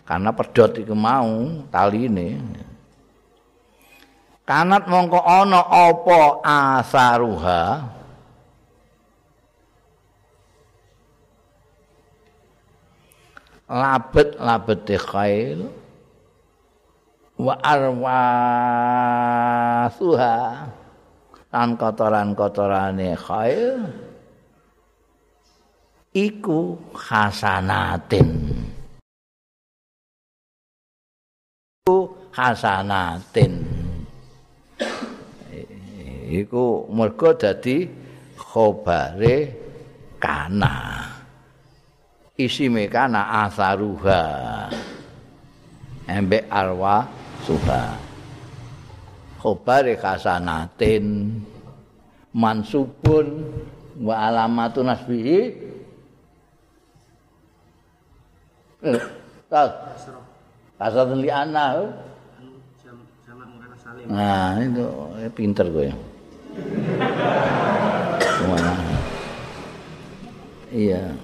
Karena 0.07 0.31
pedot 0.31 0.71
itu 0.79 0.95
mau 0.95 1.47
tali 1.71 2.07
ini 2.07 2.39
kanat 4.51 4.91
mongko 4.91 5.23
ana 5.23 5.63
apa 5.63 6.43
asaruha? 6.43 7.87
Labet 13.71 14.35
labet 14.43 14.91
khail 14.99 15.71
wa 17.39 17.55
arwasuha. 17.63 19.07
Lan 21.51 21.75
kotoran-kotorane 21.79 23.15
khail 23.15 23.87
iku 26.11 26.75
hasanatin 26.95 28.51
iku 31.87 31.99
hasanatin 32.35 33.70
iku 36.31 36.87
mergo 36.95 37.35
dadi 37.35 37.91
khobare 38.39 39.37
kana 40.23 41.03
isime 42.39 42.87
kana 42.87 43.45
asaruha 43.45 44.23
embe 46.07 46.47
arwa 46.47 47.11
suha 47.43 47.99
khobare 49.43 49.99
kasanatin 49.99 51.35
mansubun 52.31 53.27
wa 53.99 54.15
alamatun 54.31 54.87
nasbihi 54.87 55.67
Tal. 59.51 59.69
Kasatun 60.81 61.21
li. 61.21 61.29
Nah, 64.09 64.57
itu 64.57 64.85
pinter 65.37 65.69
gue. 65.69 65.93
Iya. 70.71 71.19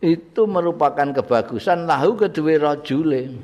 itu 0.00 0.42
merupakan 0.48 1.12
kebagusan 1.12 1.84
lahu 1.84 2.16
kedua 2.16 2.56
rajule 2.72 3.36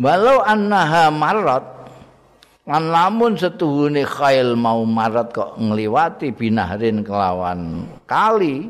walau 0.00 0.40
annaha 0.44 1.12
marat 1.12 1.64
lan 2.68 2.92
lamun 2.92 3.36
setuhune 3.40 4.04
khail 4.04 4.52
mau 4.56 4.84
marat 4.84 5.32
kok 5.32 5.56
ngliwati 5.56 6.32
binahrin 6.36 7.00
kelawan 7.00 7.88
kali 8.04 8.68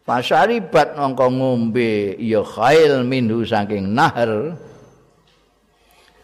Fasyaribat 0.00 0.98
mongko 0.98 1.26
ngombe 1.30 2.18
ya 2.18 2.42
khail 2.42 3.06
minhu 3.06 3.46
saking 3.46 3.94
nahar 3.94 4.58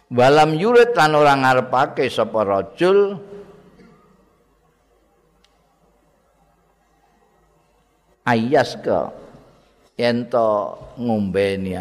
Walam 0.06 0.54
yurid 0.54 0.94
lan 0.94 1.18
ora 1.18 1.34
ngarepake 1.34 2.06
sapa 2.06 2.46
rajul. 2.46 3.18
Ayaska 8.26 9.14
yen 9.98 10.26
to 10.26 10.74
ngombeni 10.98 11.78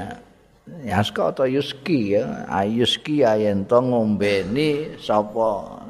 yaska 0.85 1.33
atau 1.33 1.49
yuski 1.49 2.17
ya. 2.17 2.45
Ayuski 2.49 3.25
yen 3.25 3.65
to 3.65 3.77
ngombeni 3.81 4.97
sapa. 5.01 5.81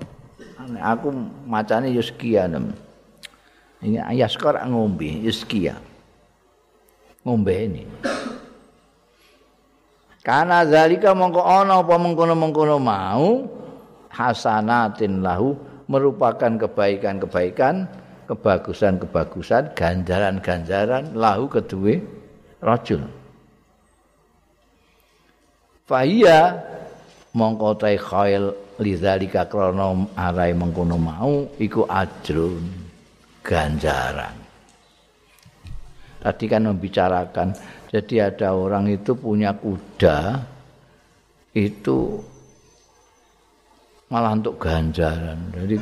Aku 0.82 1.12
macane 1.48 1.92
yuski 1.92 2.36
ya 2.40 2.48
ini 3.86 4.02
ayaska 4.02 4.66
ngombe 4.66 5.06
yuski 5.22 5.70
ya. 5.70 5.78
Ngombeni 7.22 7.86
Karena 10.26 10.66
zalika 10.66 11.14
mongko 11.14 11.46
ana 11.46 11.86
apa 11.86 12.02
mengkono-mengkono 12.02 12.82
mau 12.82 13.46
hasanatin 14.10 15.22
lahu 15.22 15.54
merupakan 15.86 16.50
kebaikan-kebaikan 16.66 17.86
kebagusan-kebagusan, 18.26 19.78
ganjaran-ganjaran 19.78 21.14
lahu 21.14 21.46
kedua 21.46 22.02
rajul. 22.58 23.06
Fahia 25.86 26.58
mongko 27.38 27.78
tai 27.78 28.02
khail 28.02 28.50
lidzalika 28.82 29.46
krana 29.46 30.10
arai 30.18 30.58
mengkono 30.58 30.98
mau 30.98 31.46
iku 31.62 31.86
ajrun 31.86 32.66
ganjaran. 33.46 34.34
Tadi 36.26 36.46
kan 36.50 36.66
membicarakan 36.66 37.54
jadi 37.96 38.28
ada 38.28 38.52
orang 38.52 38.92
itu 38.92 39.16
punya 39.16 39.56
kuda 39.56 40.44
itu 41.56 42.20
malah 44.12 44.36
untuk 44.36 44.60
ganjaran. 44.60 45.40
Jadi 45.56 45.80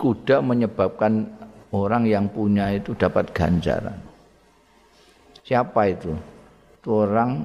kuda 0.00 0.40
menyebabkan 0.40 1.28
orang 1.76 2.08
yang 2.08 2.24
punya 2.32 2.72
itu 2.72 2.96
dapat 2.96 3.28
ganjaran. 3.36 4.00
Siapa 5.44 5.92
itu? 5.92 6.16
Itu 6.80 7.04
orang 7.04 7.44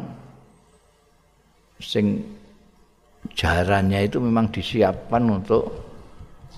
sing 1.83 2.23
jarannya 3.35 4.07
itu 4.07 4.23
memang 4.23 4.47
disiapkan 4.55 5.27
untuk 5.27 5.67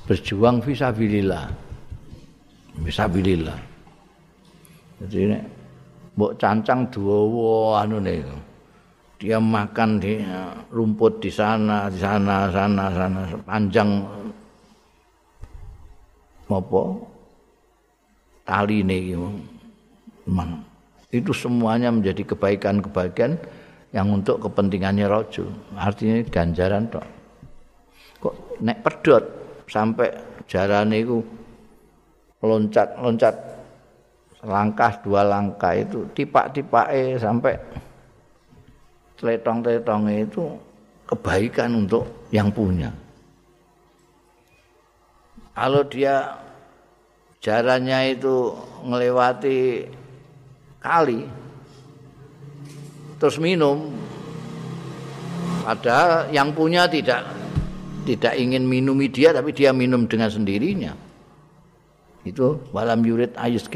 berjuang 0.06 0.62
visabilillah. 0.62 1.50
Visabilillah. 2.86 3.58
Jadi 5.02 5.18
ini 5.18 5.59
mbok 6.20 6.36
cancang 6.36 6.92
dua 6.92 7.88
anu 7.88 8.04
nih. 8.04 8.20
Dia 9.20 9.40
makan 9.40 10.04
di 10.04 10.20
rumput 10.68 11.24
di 11.24 11.32
sana, 11.32 11.88
di 11.88 11.96
sana, 11.96 12.52
sana, 12.52 12.92
sana 12.92 13.22
panjang 13.48 14.04
apa? 16.52 16.84
Tali 18.44 18.84
ini 18.84 19.16
memang. 20.28 20.60
Itu 21.10 21.32
semuanya 21.32 21.88
menjadi 21.90 22.36
kebaikan-kebaikan 22.36 23.40
yang 23.96 24.12
untuk 24.12 24.44
kepentingannya 24.44 25.08
rojo 25.08 25.48
artinya 25.80 26.20
ganjaran 26.28 26.86
tok. 26.92 27.08
Kok 28.20 28.36
nek 28.60 28.84
pedot 28.84 29.24
sampai 29.72 30.12
jalan 30.46 30.92
itu 30.92 31.24
loncat 32.44 33.00
loncat 33.00 33.36
langkah 34.44 34.96
dua 35.04 35.26
langkah 35.28 35.76
itu 35.76 36.08
tipak-tipak 36.16 36.88
eh 36.96 37.20
sampai 37.20 37.60
teletong-teletong 39.20 40.04
itu 40.16 40.44
kebaikan 41.04 41.76
untuk 41.76 42.08
yang 42.32 42.48
punya 42.48 42.94
kalau 45.52 45.84
dia 45.84 46.40
jalannya 47.44 48.16
itu 48.16 48.56
melewati 48.88 49.92
kali 50.80 51.28
terus 53.20 53.36
minum 53.44 53.92
padahal 55.68 56.32
yang 56.32 56.56
punya 56.56 56.88
tidak 56.88 57.40
tidak 58.10 58.34
ingin 58.42 58.66
minumi 58.66 59.06
dia 59.06 59.30
tapi 59.30 59.54
dia 59.54 59.70
minum 59.70 60.10
dengan 60.10 60.34
sendirinya. 60.34 60.98
Itu 62.26 62.66
walam 62.74 63.06
yurid 63.06 63.38
ayus 63.38 63.70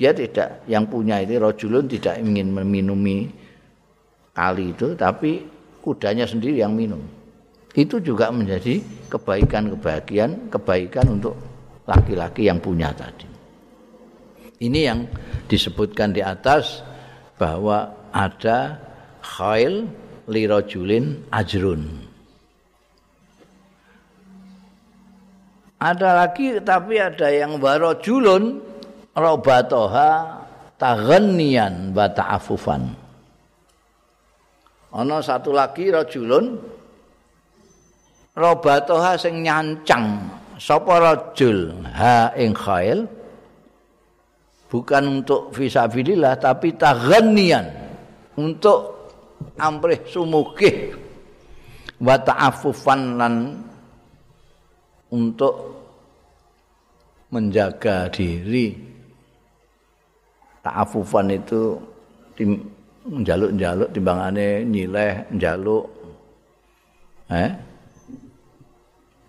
Dia 0.00 0.16
tidak 0.16 0.64
yang 0.64 0.88
punya 0.88 1.20
itu 1.20 1.36
rojulun 1.36 1.84
tidak 1.84 2.16
ingin 2.24 2.56
meminumi 2.56 3.28
kali 4.32 4.72
itu 4.72 4.96
tapi 4.96 5.44
kudanya 5.84 6.24
sendiri 6.24 6.64
yang 6.64 6.72
minum. 6.72 7.04
Itu 7.76 8.00
juga 8.00 8.32
menjadi 8.32 8.80
kebaikan-kebaikan 9.12 10.48
kebaikan 10.48 11.06
untuk 11.20 11.36
laki-laki 11.84 12.48
yang 12.48 12.56
punya 12.64 12.96
tadi. 12.96 13.28
Ini 14.64 14.80
yang 14.88 15.04
disebutkan 15.44 16.16
di 16.16 16.24
atas 16.24 16.80
bahwa 17.36 18.08
ada 18.08 18.80
khail 19.20 19.84
lirojulin 20.32 21.28
ajrun. 21.28 22.08
Ada 25.76 26.24
lagi 26.24 26.56
tapi 26.64 26.96
ada 26.96 27.28
yang 27.28 27.60
warojulun 27.60 28.69
robatoha 29.20 30.40
taghannian 30.80 31.92
wa 31.92 32.08
ta'afufan. 32.08 32.82
Ana 34.96 35.20
satu 35.20 35.52
lagi 35.52 35.92
rajulun. 35.92 36.56
Robatoha 38.34 39.20
sing 39.20 39.44
nyancang. 39.44 40.32
Sapa 40.56 40.96
rajul? 40.98 41.76
Ha 41.84 42.32
ing 42.40 42.56
khail. 42.56 43.04
Bukan 44.70 45.20
untuk 45.20 45.50
fisabilillah 45.52 46.38
tapi 46.40 46.72
taghannian 46.78 47.66
untuk 48.40 49.12
amrih 49.60 50.00
sumugih. 50.08 50.96
Wa 52.00 52.16
ta'affufan 52.16 53.20
lan 53.20 53.34
untuk 55.12 55.54
menjaga 57.30 58.08
diri 58.08 58.89
ta'affufan 60.64 61.32
itu 61.34 61.76
njaluk-njaluk 63.10 63.88
timbangane 63.92 64.64
nyileh 64.64 65.28
njaluk 65.32 65.84
eh 67.32 67.50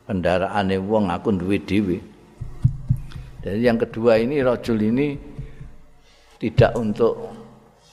kendaraane 0.08 0.76
wong 0.80 1.08
aku 1.08 1.30
duwe 1.36 1.58
dhewe 1.64 1.98
jadi 3.42 3.74
yang 3.74 3.82
kedua 3.82 4.22
ini 4.22 4.38
rajul 4.46 4.78
ini 4.78 5.18
tidak 6.38 6.78
untuk 6.78 7.42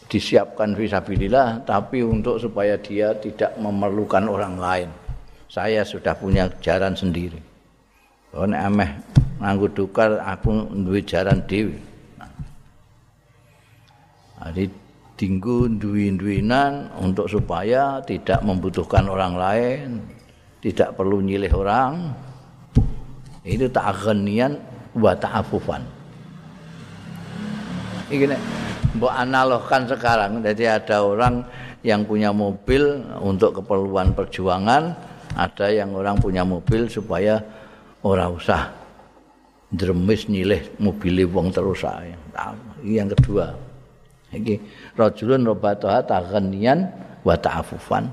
disiapkan 0.08 0.76
visabilillah 0.76 1.64
tapi 1.64 2.04
untuk 2.04 2.36
supaya 2.36 2.76
dia 2.80 3.16
tidak 3.16 3.56
memerlukan 3.60 4.24
orang 4.28 4.56
lain. 4.56 4.88
Saya 5.48 5.80
sudah 5.84 6.12
punya 6.12 6.48
jaran 6.60 6.92
sendiri. 6.92 7.40
Oh 8.36 8.44
nek 8.44 8.60
ameh 8.60 8.90
nganggo 9.40 9.72
dukar 9.72 10.20
aku 10.20 10.68
duwe 10.84 11.00
jaran 11.00 11.40
dhewe. 11.48 11.76
Jadi 14.38 14.70
tinggu 15.18 15.66
duwin-duwinan 15.66 16.94
untuk 17.02 17.26
supaya 17.26 17.98
tidak 18.06 18.38
membutuhkan 18.46 19.10
orang 19.10 19.34
lain, 19.34 19.86
tidak 20.62 20.94
perlu 20.94 21.18
nyilih 21.18 21.52
orang. 21.58 22.14
Itu 23.42 23.66
ta'aghniyan 23.66 24.52
wa 24.98 25.12
ta'afufan. 25.16 25.82
Ini 28.08 28.36
mbok 28.96 29.12
analogkan 29.12 29.84
sekarang. 29.84 30.40
Jadi 30.40 30.64
ada 30.64 31.04
orang 31.04 31.44
yang 31.84 32.06
punya 32.08 32.32
mobil 32.32 33.04
untuk 33.20 33.62
keperluan 33.62 34.16
perjuangan, 34.16 34.96
ada 35.36 35.66
yang 35.70 35.94
orang 35.94 36.18
punya 36.18 36.42
mobil 36.42 36.88
supaya 36.90 37.38
ora 38.02 38.26
usah 38.30 38.74
dremis 39.68 40.26
nyilih 40.32 40.80
mobil 40.80 41.28
wong 41.28 41.52
terus 41.52 41.84
ae. 41.84 42.16
Ini 42.82 43.04
yang 43.04 43.10
kedua. 43.12 43.67
Iki 44.32 44.60
rajulun 44.96 45.46
robatoha 45.48 46.04
taghniyan 46.04 46.78
wa 47.24 47.34
ta'afufan. 47.36 48.12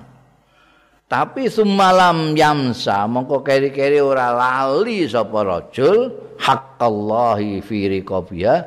Tapi 1.05 1.47
semalam 1.53 2.33
yamsa 2.33 3.05
mongko 3.05 3.45
keri-keri 3.45 4.01
ora 4.01 4.33
lali 4.33 5.05
sapa 5.05 5.45
rajul 5.45 6.09
haqqallahi 6.41 7.61
fi 7.61 7.77
riqabiyah 8.01 8.59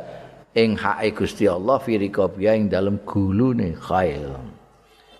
ing 0.54 0.78
hae 0.78 1.10
Gusti 1.10 1.50
Allah 1.50 1.82
fi 1.82 1.98
riqabia 1.98 2.54
ing 2.54 2.70
dalem 2.70 3.02
gulune 3.02 3.74
khail 3.74 4.38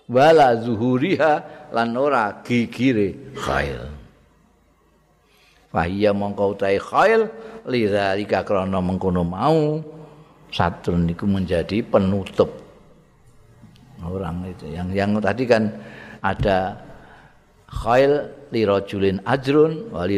wala 0.09 0.57
zuhuriha 0.57 1.33
lan 1.75 1.93
ora 1.93 2.41
gigire 2.41 3.35
khail 3.37 3.93
fahiya 5.69 6.11
mongko 6.17 6.57
utahe 6.57 6.81
khail 6.81 7.29
lidzalika 7.69 8.41
krana 8.41 8.81
mengkono 8.81 9.21
mau 9.21 9.79
satrun 10.49 11.05
niku 11.09 11.25
menjadi 11.25 11.81
penutup 11.85 12.49
orang 14.03 14.47
itu 14.47 14.65
yang 14.71 14.89
yang 14.95 15.09
tadi 15.19 15.43
kan 15.43 15.69
ada 16.23 16.75
khail 17.69 18.27
li 18.49 18.65
rajulin 18.65 19.21
ajrun 19.23 19.93
wa 19.93 20.03
li 20.07 20.17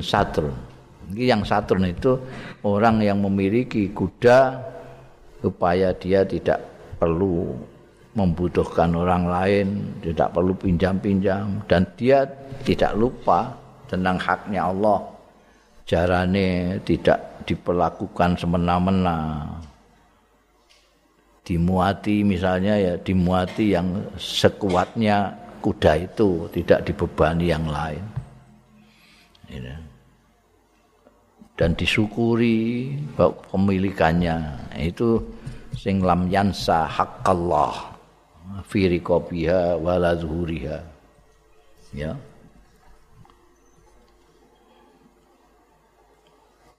satrun 0.00 0.72
Ini 1.12 1.28
yang 1.28 1.42
Saturn 1.44 1.84
itu 1.84 2.16
orang 2.64 3.04
yang 3.04 3.20
memiliki 3.20 3.92
kuda 3.92 4.56
supaya 5.44 5.92
dia 5.92 6.24
tidak 6.24 6.62
perlu 6.96 7.52
membutuhkan 8.16 8.92
orang 8.96 9.28
lain, 9.28 9.66
tidak 10.00 10.32
perlu 10.32 10.56
pinjam-pinjam 10.56 11.60
dan 11.68 11.84
dia 12.00 12.24
tidak 12.64 12.96
lupa 12.96 13.52
tentang 13.92 14.16
haknya 14.16 14.72
Allah. 14.72 15.04
Jarane 15.82 16.78
tidak 16.86 17.44
diperlakukan 17.44 18.38
semena-mena. 18.38 19.44
Dimuati 21.42 22.22
misalnya 22.22 22.78
ya 22.78 22.94
dimuati 22.94 23.74
yang 23.74 24.14
sekuatnya 24.14 25.34
kuda 25.58 26.06
itu, 26.06 26.46
tidak 26.54 26.86
dibebani 26.86 27.50
yang 27.50 27.66
lain. 27.66 28.02
Dan 31.58 31.74
disyukuri 31.74 32.94
pemilikannya. 33.50 34.38
Itu 34.78 35.18
sing 35.76 36.00
lam 36.00 36.30
yansa 36.30 36.86
haqqallah 36.88 37.92
fi 38.66 38.88
riqabiha 38.88 39.76
wala 39.82 40.16
zuhuriha. 40.16 40.78
Ya. 41.92 42.16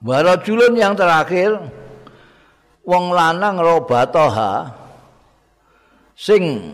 Warajulun 0.04 0.76
yang 0.76 0.92
terakhir 0.98 1.56
wong 2.84 3.04
lanang 3.12 3.56
robatoha 3.58 4.68
sing 6.14 6.72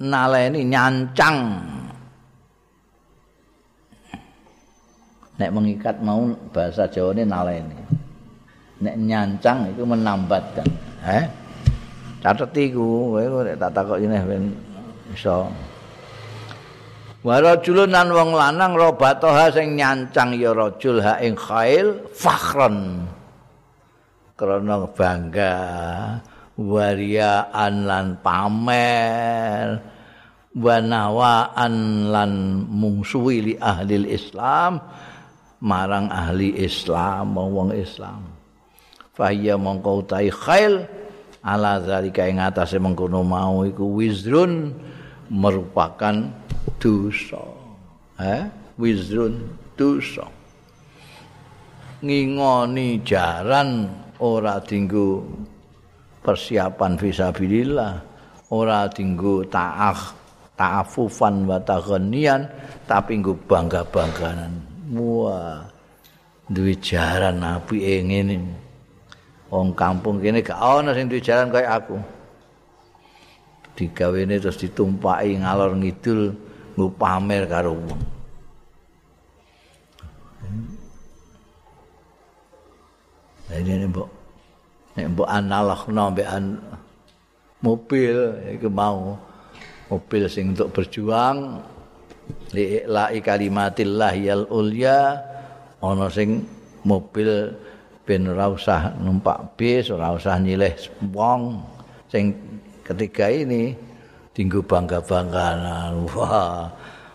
naleni 0.00 0.64
nyancang. 0.66 1.38
Nek 5.36 5.52
mengikat 5.52 6.00
mau 6.00 6.32
bahasa 6.48 6.88
Jawa 6.88 7.12
ini 7.12 7.24
naleni. 7.28 7.78
Nek 8.80 8.96
nyancang 8.96 9.68
itu 9.68 9.84
menambatkan. 9.84 10.68
Eh 11.04 11.24
catet 12.24 12.72
iku 12.72 13.14
kowe 13.14 13.52
tak 13.54 13.70
takok 13.76 14.00
ini 14.00 14.16
ben 14.24 14.44
iso. 15.12 15.50
Warajulun 17.26 17.90
nan 17.90 18.14
wong 18.14 18.38
lanang 18.38 18.78
robatoha 18.78 19.50
sing 19.50 19.74
nyancang 19.74 20.38
ya 20.38 20.54
rajul 20.54 21.02
ha 21.02 21.18
ing 21.18 21.34
khail 21.34 21.98
fakhron 22.14 23.02
krana 24.36 24.84
bangga 24.92 25.56
wariaan 26.60 27.74
lan 27.88 28.06
pamer 28.20 29.80
wanawaan 30.52 32.08
lan 32.12 32.32
mungsuwi 32.68 33.36
li 33.40 33.54
ahli 33.56 34.08
Islam 34.12 34.80
marang 35.64 36.12
ahli 36.12 36.52
Islam 36.60 37.36
wong 37.36 37.72
Islam. 37.72 38.28
Fahya 39.16 39.56
mongko 39.56 40.04
utai 40.04 40.28
khail 40.28 40.84
ala 41.40 41.80
zalika 41.80 42.28
ing 42.28 42.36
atase 42.36 42.76
mengkono 42.76 43.24
mau 43.24 43.64
iku 43.64 43.96
wizrun 43.96 44.76
merupakan 45.32 46.28
dosa. 46.76 47.40
Eh 48.20 48.44
wizrun 48.76 49.40
dosa. 49.72 50.28
Ngingoni 52.04 53.00
jaran 53.00 53.88
ora 54.22 54.60
dinggo 54.62 55.24
persiapan 56.22 56.96
fisabilillah 56.96 57.92
ora 58.52 58.88
dinggo 58.88 59.44
ta'ah 59.46 60.00
ta'afufan 60.56 61.44
wa 61.44 61.60
taghniyan 61.60 62.48
tapi 62.88 63.20
nggo 63.20 63.36
bangga-bangganan 63.44 64.76
Wah. 64.94 65.66
Duwe 66.46 66.78
jaran 66.78 67.42
apike 67.42 68.06
ngene. 68.06 68.38
Wong 69.50 69.74
kampung 69.74 70.22
kene 70.22 70.46
gak 70.46 70.58
ana 70.58 70.94
sing 70.94 71.10
duwe 71.10 71.18
jaran 71.18 71.50
kaya 71.50 71.74
aku. 71.74 71.98
Digawene 73.74 74.38
terus 74.38 74.62
ditumpaki 74.62 75.42
ngalor 75.42 75.74
ngidul 75.74 76.30
nggo 76.78 76.86
pamer 76.94 77.50
karo 77.50 77.74
wong. 77.74 78.15
Mbok 83.50 85.28
analogno 85.28 86.10
mbek 86.10 86.28
mobil 87.62 88.16
iku 88.56 88.68
mau 88.68 89.16
mobil 89.90 90.26
sing 90.26 90.52
untuk 90.54 90.72
berjuang. 90.74 91.62
Li 92.50 92.82
la 92.90 93.06
kalimatillah 93.14 94.14
yal 94.18 94.50
ulya 94.50 95.14
ana 95.78 96.10
sing 96.10 96.42
mobil 96.82 97.54
ben 98.02 98.26
ora 98.26 98.50
usah 98.50 98.98
numpak 98.98 99.54
bis 99.54 99.90
ora 99.94 100.14
usah 100.14 100.38
nyilih 100.42 100.74
wong. 101.14 101.62
Sing 102.10 102.34
ketiga 102.82 103.30
ini 103.30 103.74
tinggu 104.34 104.62
bangga-banggaan 104.62 106.02
wah 106.14 106.66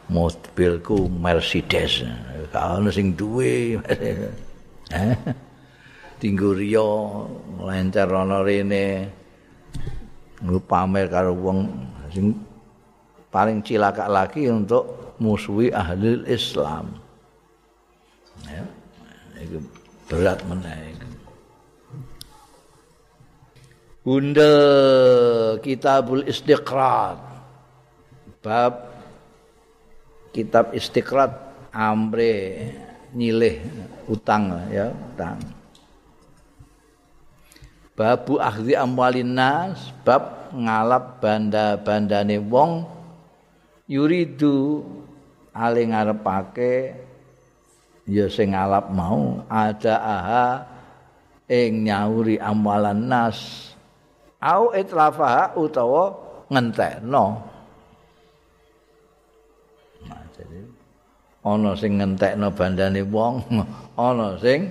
mobilku 0.07 1.11
Mercedes. 1.11 2.07
Kalau 2.51 2.91
sing 2.91 3.15
duwe 3.15 3.79
eh 4.91 5.15
tinggu 6.21 6.53
Rio 6.53 7.25
lancar 7.57 8.13
ana 8.13 8.45
rene. 8.45 9.09
Pamer 10.41 11.05
karo 11.09 11.37
wong 11.37 11.69
sing 12.13 12.33
paling 13.29 13.61
cilaka 13.61 14.09
lagi 14.09 14.49
untuk 14.49 15.17
musuhi 15.21 15.73
ahli 15.73 16.25
Islam. 16.29 16.93
Ya 18.45 18.65
itu 19.41 19.61
berat 20.09 20.41
menaik 20.49 20.97
Bunda 24.01 24.53
Kitabul 25.61 26.25
Istiqrat. 26.25 27.21
Bab 28.41 28.89
kitab 30.33 30.73
Istiqrat 30.73 31.29
amre 31.69 32.57
nyilih 33.13 33.61
utang 34.09 34.57
ya 34.73 34.89
utang 34.89 35.60
babu 37.97 38.39
akhdi 38.39 38.73
amwalin 38.75 39.35
nas 39.35 39.91
bab 40.07 40.53
ngalap 40.55 41.19
banda-bandane 41.23 42.37
wong 42.39 42.87
yuridu 43.87 44.83
ale 45.51 45.83
ngarepake 45.87 46.95
ya 48.07 48.25
sing 48.31 48.55
ngalap 48.55 48.91
mau 48.91 49.43
ada 49.51 49.95
aha 49.99 50.47
ing 51.51 51.83
nyauri 51.83 52.39
amwalan 52.39 53.11
nas. 53.11 53.69
Au 54.41 54.73
itlafaha 54.73 55.53
utawa 55.53 56.15
ngentekno 56.49 57.51
ana 61.41 61.73
sing 61.73 61.97
ngentekno 61.97 62.53
bandane 62.53 63.01
wong 63.05 63.41
ana 63.97 64.37
sing 64.37 64.69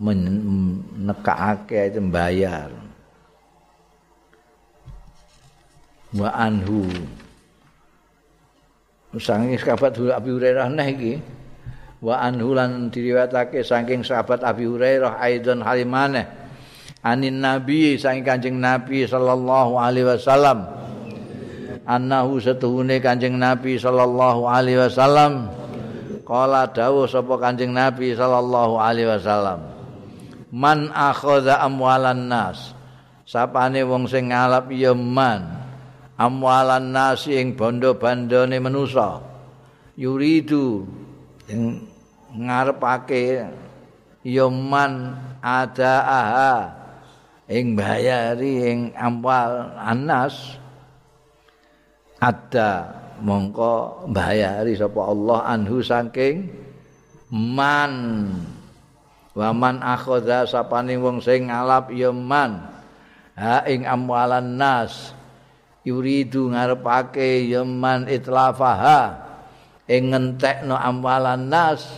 nekakake 0.00 1.92
itu 1.92 2.00
bayar 2.08 2.72
wa 6.16 6.32
anhu. 6.32 6.88
Saking 9.10 9.58
sahabat 9.58 9.98
Abi 9.98 10.30
Hurairah 10.30 10.70
nah 10.70 10.86
iki 10.86 11.18
wa 12.00 12.16
anhu 12.22 12.54
lan 12.56 12.88
diriwayatake 12.88 13.60
saking 13.60 14.06
sahabat 14.06 14.40
Abi 14.46 14.64
Hurairah 14.64 15.18
aidon 15.18 15.60
halimane 15.66 16.24
anin 17.02 17.42
nabi 17.42 17.98
saking 17.98 18.22
kanjeng 18.24 18.56
nabi 18.56 19.04
sallallahu 19.04 19.76
alaihi 19.76 20.08
wasallam. 20.08 20.80
Annahu 21.90 22.38
setuhune 22.38 23.02
Kanjeng 23.02 23.34
Nabi 23.34 23.74
sallallahu 23.74 24.46
alaihi 24.46 24.78
wasallam. 24.78 25.50
Qala 26.22 26.70
dawuh 26.70 27.10
sapa 27.10 27.34
Kanjeng 27.34 27.74
Nabi 27.74 28.14
sallallahu 28.14 28.78
alaihi 28.78 29.10
wasallam 29.10 29.79
man 30.50 30.90
akhadha 30.90 31.62
amwalan 31.62 32.26
nas. 32.30 32.74
Sapane 33.26 33.86
wong 33.86 34.10
sing 34.10 34.34
ngalap 34.34 34.70
ya 34.74 34.94
man. 34.94 35.62
Amwalan 36.18 36.90
nas 36.92 37.24
ing 37.30 37.54
bondo-bandone 37.56 38.58
manusa. 38.58 39.22
Yuridu 39.94 40.84
ing 41.48 41.86
ngarepake 42.34 43.46
ya 44.26 44.46
man 44.50 45.16
ada 45.40 45.94
aha 46.04 46.56
ing 47.48 47.74
bayari 47.74 48.52
ing 48.70 48.78
amwal 48.94 49.74
anas. 49.80 50.58
Ada 52.20 53.00
mongko 53.24 54.04
bayari 54.12 54.76
sapa 54.76 55.08
Allah 55.08 55.40
anhu 55.56 55.80
saking 55.80 56.52
man 57.32 57.92
wa 59.40 59.56
man 59.56 59.80
akhadha 59.80 60.44
sapane 60.44 61.00
wong 61.00 61.24
sing 61.24 61.48
ngalap 61.48 61.88
ya 61.88 62.12
man. 62.12 62.60
Ha 63.40 63.64
ing 63.64 63.88
amwalan 63.88 64.60
nas. 64.60 65.16
Yuridu 65.80 66.52
ngarepake 66.52 67.48
ya 67.48 67.64
man 67.64 68.04
itlafaha. 68.04 69.16
Ing 69.88 70.12
ngentekno 70.12 70.76
amwalan 70.76 71.48
nas 71.48 71.88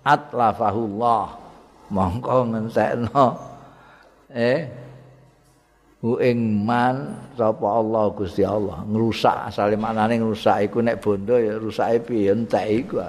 atlafahullah. 0.00 1.36
Mongko 1.92 2.56
ngentekno 2.56 3.26
eh 4.32 4.66
hu 6.00 6.16
ing 6.16 6.64
man 6.64 7.28
sapa 7.36 7.76
Allah 7.76 8.08
Gusti 8.16 8.40
Allah. 8.40 8.80
Ngrusak 8.88 9.52
asale 9.52 9.76
maknane 9.76 10.16
ngrusak 10.16 10.64
iku 10.64 10.80
nek 10.80 11.04
bondo 11.04 11.36
ya 11.36 11.60
rusake 11.60 12.08
piye 12.08 12.32
entek 12.32 12.66
iku 12.72 13.04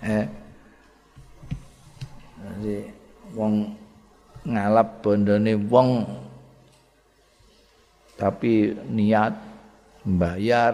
eh 0.00 0.43
jadi 2.64 2.88
wong 3.36 3.76
ngalap 4.48 5.04
bondone 5.04 5.52
wong 5.68 6.08
tapi 8.16 8.72
niat 8.88 9.36
membayar 10.08 10.72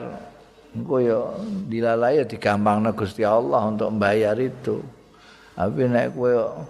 engko 0.71 1.03
ya 1.03 1.19
dilalai 1.67 2.23
ya 2.23 2.25
digampangna 2.31 2.95
Gusti 2.95 3.27
Allah 3.27 3.67
untuk 3.67 3.91
membayar 3.91 4.39
itu. 4.39 4.79
Tapi 5.59 5.91
nek 5.91 6.15
kowe 6.15 6.63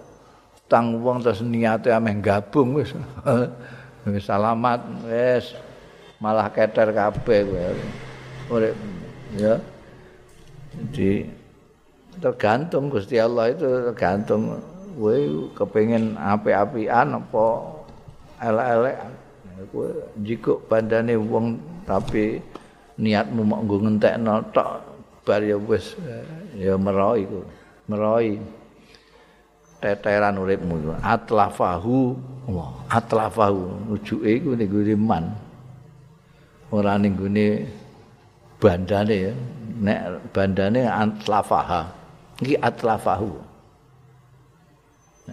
tang 0.65 0.97
wong 0.97 1.21
terus 1.21 1.45
niate 1.45 1.93
ameh 1.93 2.17
gabung 2.17 2.81
wis. 2.81 2.97
Wis 4.09 4.25
salamat 4.25 5.05
wis. 5.05 5.53
Malah 6.17 6.49
keter 6.49 6.89
kabeh 6.89 7.45
kowe. 8.49 8.73
Ya. 9.37 9.61
Jadi 10.71 11.29
tergantung 12.17 12.89
Gusti 12.89 13.21
Allah 13.21 13.53
itu 13.53 13.67
tergantung 13.91 14.59
kowe 14.97 15.17
kepengin 15.55 16.15
apik-apian 16.17 17.17
apa 17.17 17.45
elek-elek? 18.41 18.97
Kowe 19.71 19.89
jiko 20.25 20.61
bandane 20.65 21.15
wong 21.15 21.59
tapi 21.85 22.41
niatmu 23.01 23.41
mau 23.45 23.61
nggo 23.63 23.77
ngentekno 23.87 24.41
tok 24.53 24.69
bar 25.25 25.41
ya 25.41 25.57
wis 25.57 25.97
ya 26.57 26.77
meroi 26.77 27.25
iku 27.25 27.39
meroi 27.89 28.41
teteran 29.81 30.37
uripmu 30.37 30.97
atlafahu 31.01 32.13
Allah 32.49 32.69
atlafahu 32.89 33.89
rujuke 33.89 34.29
iku 34.29 34.53
ning 34.53 34.69
gone 34.69 34.95
man. 34.97 35.25
Ora 36.73 36.97
ning 36.97 37.17
gone 37.17 37.65
bandane 38.61 39.15
ya 39.29 39.33
nek 39.81 39.99
bandane 40.29 40.85
atlafaha 40.85 41.89
iki 42.41 42.57
atlafahu 42.61 43.50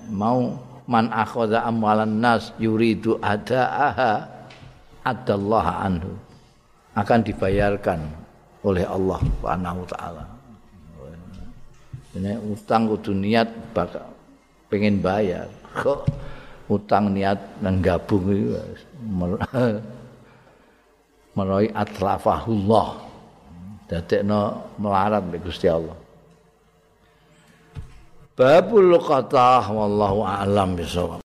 mau 0.06 0.54
man 0.86 1.10
akhadha 1.10 1.66
amwalan 1.66 2.22
nas 2.22 2.54
yuridu 2.56 3.18
adaaha 3.18 4.24
adallah 5.02 5.66
anhu. 5.84 6.14
Akan 6.94 7.22
dibayarkan 7.22 8.02
oleh 8.66 8.82
Allah 8.86 9.18
Subhanahu 9.22 9.78
wa 9.86 9.88
taala. 9.90 10.24
Ini 12.18 12.34
utang 12.50 12.90
kudu 12.90 13.14
niat 13.14 13.46
bakal 13.76 14.10
pengen 14.72 14.98
bayar. 14.98 15.46
Kok 15.78 16.08
utang 16.72 17.14
niat 17.14 17.62
nang 17.62 17.78
gabung 17.78 18.26
meroi 21.38 21.70
atlafahullah 21.70 22.88
dadekno 23.86 24.74
melarat 24.82 25.22
mbek 25.22 25.46
Gusti 25.46 25.70
Allah 25.70 25.94
Babul 28.38 28.94
qatah 29.02 29.66
wallahu 29.66 30.22
a'lam 30.22 30.78
bisawab 30.78 31.16